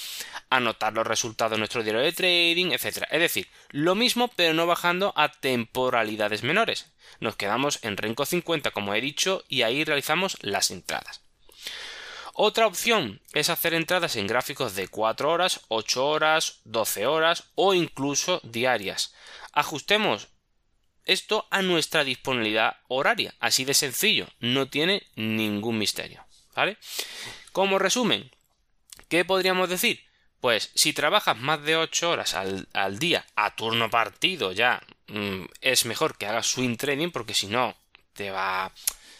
anotar 0.50 0.94
los 0.94 1.08
resultados 1.08 1.52
de 1.52 1.58
nuestro 1.60 1.82
diario 1.82 2.02
de 2.02 2.12
trading, 2.12 2.72
etc. 2.72 3.04
Es 3.10 3.22
decir, 3.22 3.48
lo 3.70 3.96
mismo, 3.96 4.28
pero 4.36 4.54
no 4.54 4.68
bajando 4.68 5.14
a 5.16 5.32
temporalidades 5.32 6.44
menores. 6.44 6.92
Nos 7.20 7.36
quedamos 7.36 7.80
en 7.84 7.96
renco 7.96 8.26
50, 8.26 8.72
como 8.72 8.94
he 8.94 9.02
dicho, 9.02 9.44
y 9.48 9.62
ahí 9.62 9.86
realizamos 9.86 10.38
las 10.42 10.72
entradas. 10.72 11.22
Otra 12.34 12.68
opción 12.68 13.22
es 13.34 13.50
hacer 13.50 13.74
entradas 13.74 14.16
en 14.16 14.28
gráficos 14.28 14.76
de 14.76 14.88
4 14.88 15.30
horas, 15.30 15.62
8 15.68 16.08
horas, 16.08 16.60
12 16.66 17.06
horas 17.06 17.52
o 17.56 17.74
incluso 17.74 18.40
diarias. 18.44 19.14
Ajustemos 19.52 20.30
esto 21.10 21.48
a 21.50 21.62
nuestra 21.62 22.04
disponibilidad 22.04 22.78
horaria. 22.88 23.34
Así 23.40 23.66
de 23.66 23.74
sencillo, 23.74 24.28
no 24.40 24.68
tiene 24.68 25.04
ningún 25.16 25.78
misterio. 25.78 26.24
¿Vale? 26.56 26.78
Como 27.52 27.80
resumen, 27.80 28.30
¿qué 29.08 29.26
podríamos 29.26 29.70
decir? 29.70 30.04
Pues 30.40 30.72
si 30.76 30.94
trabajas 30.94 31.38
más 31.38 31.64
de 31.64 31.76
8 31.76 32.12
horas 32.12 32.34
al, 32.34 33.00
día 33.00 33.26
a 33.36 33.56
turno 33.56 33.90
partido 33.90 34.52
ya 34.52 34.82
mm, 35.08 35.46
es 35.62 35.86
mejor 35.86 36.18
que 36.18 36.28
hagas 36.28 36.48
swing 36.48 36.78
trading 36.78 37.10
porque 37.12 37.34
si 37.34 37.48
no 37.48 37.76
te 38.14 38.32
va, 38.32 38.72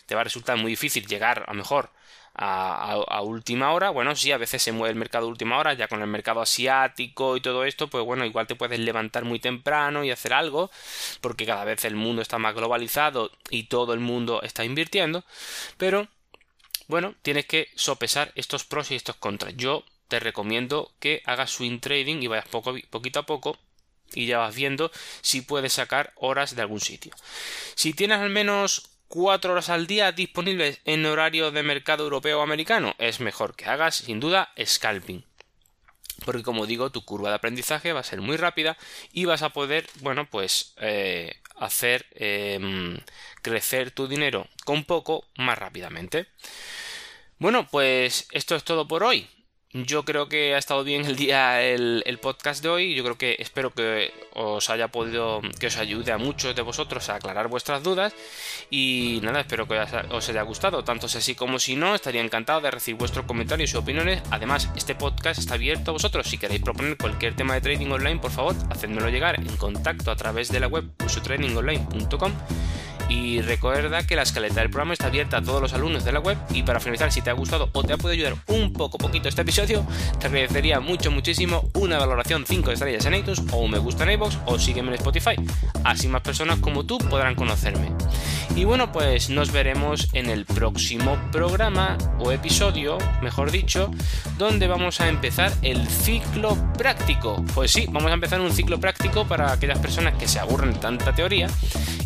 te 0.06 0.16
va 0.16 0.22
a 0.22 0.24
resultar 0.24 0.58
muy 0.58 0.72
difícil 0.72 1.08
llegar 1.08 1.46
a 1.48 1.54
mejor 1.54 1.92
a, 2.42 3.22
última 3.22 3.74
hora. 3.74 3.90
Bueno, 3.90 4.16
sí, 4.16 4.32
a 4.32 4.38
veces 4.38 4.62
se 4.62 4.72
mueve 4.72 4.92
el 4.92 5.00
mercado 5.00 5.26
a 5.26 5.30
última 5.30 5.58
hora, 5.58 5.74
ya 5.74 5.88
con 5.88 6.02
el 6.02 6.08
mercado 6.08 6.42
asiático 6.42 7.36
y 7.36 7.42
todo 7.42 7.66
esto, 7.66 7.90
pues 7.90 8.06
bueno, 8.06 8.26
igual 8.26 8.48
te 8.48 8.56
puedes 8.56 8.80
levantar 8.80 9.26
muy 9.26 9.40
temprano 9.40 10.04
y 10.04 10.12
hacer 10.12 10.34
algo, 10.34 10.72
porque 11.22 11.46
cada 11.46 11.66
vez 11.66 11.84
el 11.86 11.96
mundo 11.96 12.22
está 12.22 12.38
más 12.38 12.56
globalizado 12.56 13.32
y 13.50 13.64
todo 13.64 13.94
el 13.94 14.00
mundo 14.00 14.42
está 14.42 14.64
invirtiendo, 14.64 15.26
pero 15.78 16.08
bueno, 16.88 17.16
tienes 17.22 17.46
que 17.46 17.68
sopesar 17.76 18.32
estos 18.36 18.64
pros 18.64 18.92
y 18.92 18.96
estos 18.96 19.18
contras. 19.18 19.56
Yo 19.58 19.84
te 20.08 20.20
recomiendo 20.20 20.92
que 21.00 21.22
hagas 21.26 21.52
swing 21.52 21.80
trading 21.80 22.22
y 22.22 22.28
vayas 22.28 22.48
poco, 22.48 22.74
poquito 22.90 23.20
a 23.20 23.26
poco 23.26 23.58
y 24.14 24.26
ya 24.26 24.40
vas 24.40 24.56
viendo 24.56 24.92
si 25.22 25.42
puedes 25.42 25.74
sacar 25.74 26.14
horas 26.16 26.56
de 26.56 26.62
algún 26.62 26.80
sitio. 26.80 27.14
Si 27.76 27.94
tienes 27.94 28.20
al 28.20 28.30
menos 28.30 28.89
4 29.10 29.52
horas 29.52 29.70
al 29.70 29.88
día 29.88 30.12
disponibles 30.12 30.80
en 30.86 31.06
horario 31.06 31.52
de 31.52 31.64
mercado 31.64 32.04
europeo 32.04 32.40
o 32.40 32.44
americano, 32.44 32.96
es 33.00 33.20
mejor 33.20 33.56
que 33.56 33.66
hagas 33.66 33.96
sin 33.96 34.20
duda 34.20 34.54
scalping. 34.64 35.26
Porque 36.26 36.44
como 36.44 36.68
digo, 36.68 36.92
tu 36.92 37.04
curva 37.04 37.30
de 37.30 37.36
aprendizaje 37.36 37.92
va 37.92 38.02
a 38.02 38.04
ser 38.04 38.22
muy 38.22 38.38
rápida 38.38 38.78
y 39.12 39.26
vas 39.26 39.42
a 39.42 39.50
poder, 39.50 39.88
bueno, 40.02 40.30
pues 40.30 40.74
eh, 40.78 41.42
hacer 41.58 42.06
em, 42.12 43.00
crecer 43.42 43.92
tu 43.92 44.08
dinero 44.08 44.48
con 44.64 44.84
poco 44.84 45.26
más 45.38 45.58
rápidamente. 45.58 46.28
Bueno, 47.40 47.68
pues 47.68 48.28
esto 48.32 48.56
es 48.56 48.64
todo 48.64 48.88
por 48.88 49.04
hoy. 49.04 49.28
Yo 49.72 50.04
creo 50.04 50.28
que 50.28 50.56
ha 50.56 50.58
estado 50.58 50.84
bien 50.84 51.06
el 51.06 51.16
día 51.16 51.62
el, 51.62 52.20
podcast 52.22 52.64
de 52.64 52.70
hoy. 52.70 52.96
Yo 52.96 53.04
creo 53.04 53.18
que 53.18 53.36
espero 53.38 53.72
que 53.72 54.12
os 54.34 54.70
haya 54.70 54.88
podido, 54.88 55.42
que 55.60 55.68
os 55.68 55.78
ayude 55.78 56.12
a 56.12 56.18
muchos 56.18 56.56
de 56.56 56.62
vosotros 56.64 57.08
a 57.10 57.16
aclarar 57.16 57.48
vuestras 57.48 57.84
dudas. 57.84 58.14
Y 58.72 59.20
nada, 59.22 59.42
espero 59.42 59.68
que 59.68 59.80
os 60.10 60.30
haya 60.30 60.42
gustado. 60.42 60.84
Tanto 60.84 61.08
si 61.08 61.20
así 61.20 61.36
como 61.36 61.60
si 61.60 61.76
no, 61.76 61.94
estaría 61.94 62.22
encantado 62.22 62.62
de 62.62 62.72
recibir 62.72 62.98
vuestros 62.98 63.26
comentarios 63.26 63.74
y 63.74 63.78
opiniones. 63.78 64.24
Además, 64.32 64.70
este 64.76 64.96
podcast 64.96 65.40
está 65.40 65.54
abierto 65.54 65.92
a 65.92 65.94
vosotros. 65.94 66.28
Si 66.28 66.40
queréis 66.40 66.62
proponer 66.62 66.98
cualquier 66.98 67.36
tema 67.36 67.54
de 67.54 67.62
trading 67.62 67.92
online, 67.92 68.20
por 68.20 68.32
favor, 68.32 68.56
hacedmelo 68.72 69.10
llegar 69.10 69.40
en 69.40 69.56
contacto 69.58 70.10
a 70.10 70.16
través 70.16 70.50
de 70.50 70.60
la 70.60 70.68
web 70.68 70.86
usotradingonline.com 71.06 72.34
y 73.10 73.42
recuerda 73.42 74.06
que 74.06 74.16
la 74.16 74.22
escaleta 74.22 74.62
del 74.62 74.70
programa 74.70 74.94
está 74.94 75.08
abierta 75.08 75.38
a 75.38 75.42
todos 75.42 75.62
los 75.62 75.74
alumnos 75.74 76.06
de 76.06 76.12
la 76.12 76.20
web. 76.20 76.38
Y 76.54 76.64
para 76.64 76.80
finalizar, 76.80 77.12
si 77.12 77.22
te 77.22 77.30
ha 77.30 77.34
gustado 77.34 77.70
o 77.74 77.84
te 77.84 77.94
ha 77.94 77.98
podido 77.98 78.14
ayudar 78.14 78.44
un 78.48 78.72
poco, 78.72 78.98
poquito 78.98 79.28
este 79.28 79.42
episodio, 79.42 79.86
te 80.20 80.28
agradecería 80.28 80.80
mucho, 80.80 81.12
muchísimo 81.12 81.70
una 81.74 81.98
valoración 81.98 82.46
5 82.48 82.72
estrellas 82.72 83.06
en 83.06 83.16
iTunes 83.16 83.42
o 83.52 83.58
un 83.58 83.72
me 83.72 83.80
gusta 83.80 84.04
en 84.04 84.12
iVoox 84.12 84.38
o 84.46 84.60
sígueme 84.60 84.90
en 84.90 84.96
Spotify. 84.96 85.36
Así 85.84 86.08
más 86.08 86.22
personas 86.22 86.60
como 86.60 86.86
tú 86.86 86.98
podrán 86.98 87.36
conocerme. 87.36 87.90
Y 88.56 88.66
bueno, 88.66 88.92
pues 88.92 89.30
nos 89.30 89.52
veremos 89.52 90.10
en 90.14 90.30
el 90.30 90.46
próximo 90.46 91.18
programa 91.32 91.98
o 92.20 92.32
episodio, 92.32 92.98
mejor 93.22 93.52
dicho, 93.52 93.92
donde 94.38 94.68
vamos 94.68 95.00
a 95.02 95.08
empezar 95.08 95.52
el 95.62 95.88
ciclo 95.88 96.58
práctico. 96.78 97.44
Pues 97.54 97.72
sí, 97.72 97.86
vamos 97.90 98.12
a 98.12 98.14
empezar 98.16 98.42
un 98.42 98.52
ciclo 98.52 98.80
práctico 98.80 99.26
para 99.26 99.52
aquellas 99.52 99.80
personas 99.80 100.16
que 100.16 100.28
se 100.28 100.40
aburren 100.40 100.74
de 100.74 100.80
tanta 100.80 101.14
teoría 101.14 101.48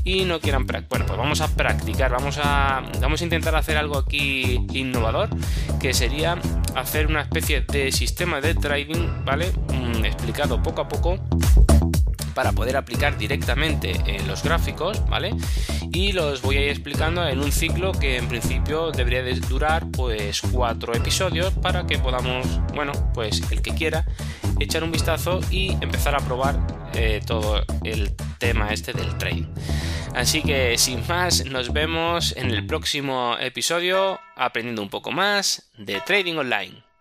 y 0.04 0.26
no 0.26 0.40
quieran. 0.40 0.66
Bueno, 0.66 1.06
pues 1.06 1.18
vamos 1.18 1.42
a 1.42 1.48
practicar, 1.48 2.12
vamos 2.12 2.40
a, 2.42 2.84
vamos 3.00 3.22
a 3.22 3.24
intentar 3.24 3.56
hacer 3.56 3.78
algo 3.78 3.98
aquí 3.98 4.60
innovador, 4.74 5.30
que 5.80 5.94
sería 5.94 6.38
hacer 6.76 7.08
una 7.08 7.22
especie 7.22 7.62
de 7.62 7.92
sistema 7.92 8.42
de 8.42 8.56
trading, 8.56 9.26
¿vale? 9.26 9.52
Mm, 9.70 10.06
explicado 10.06 10.62
poco 10.62 10.82
a 10.82 10.88
poco 10.88 11.20
para 12.34 12.52
poder 12.52 12.78
aplicar 12.78 13.18
directamente 13.18 14.02
en 14.06 14.28
los 14.28 14.44
gráficos, 14.44 15.08
¿vale? 15.10 15.36
Y 15.92 16.12
los 16.12 16.42
voy 16.42 16.58
a 16.58 16.62
ir 16.62 16.70
explicando 16.70 17.28
en 17.28 17.40
un 17.40 17.52
ciclo 17.52 17.92
que 17.92 18.18
en 18.18 18.28
principio 18.28 18.92
debería 18.92 19.24
de 19.24 19.36
durar 19.36 19.88
pues 19.92 20.42
cuatro 20.52 20.94
episodios 20.94 21.54
para 21.54 21.86
que 21.86 22.00
podamos, 22.00 22.46
bueno, 22.74 22.92
pues 23.14 23.42
el 23.52 23.62
que 23.62 23.74
quiera 23.74 24.06
echar 24.60 24.84
un 24.84 24.92
vistazo 24.92 25.40
y 25.50 25.74
empezar 25.82 26.16
a 26.16 26.20
probar 26.20 26.60
eh, 26.94 27.22
todo 27.26 27.64
el 27.84 28.16
tema 28.38 28.72
este 28.72 28.94
del 28.94 29.18
trading. 29.18 29.46
Así 30.16 30.44
que 30.44 30.78
sin 30.78 31.06
más, 31.08 31.46
nos 31.46 31.74
vemos 31.74 32.36
en 32.38 32.52
el 32.52 32.66
próximo 32.68 33.36
episodio 33.40 34.20
aprendiendo 34.36 34.82
un 34.82 34.90
poco 34.90 35.12
más 35.12 35.72
de 35.78 36.02
trading 36.02 36.36
online. 36.36 36.93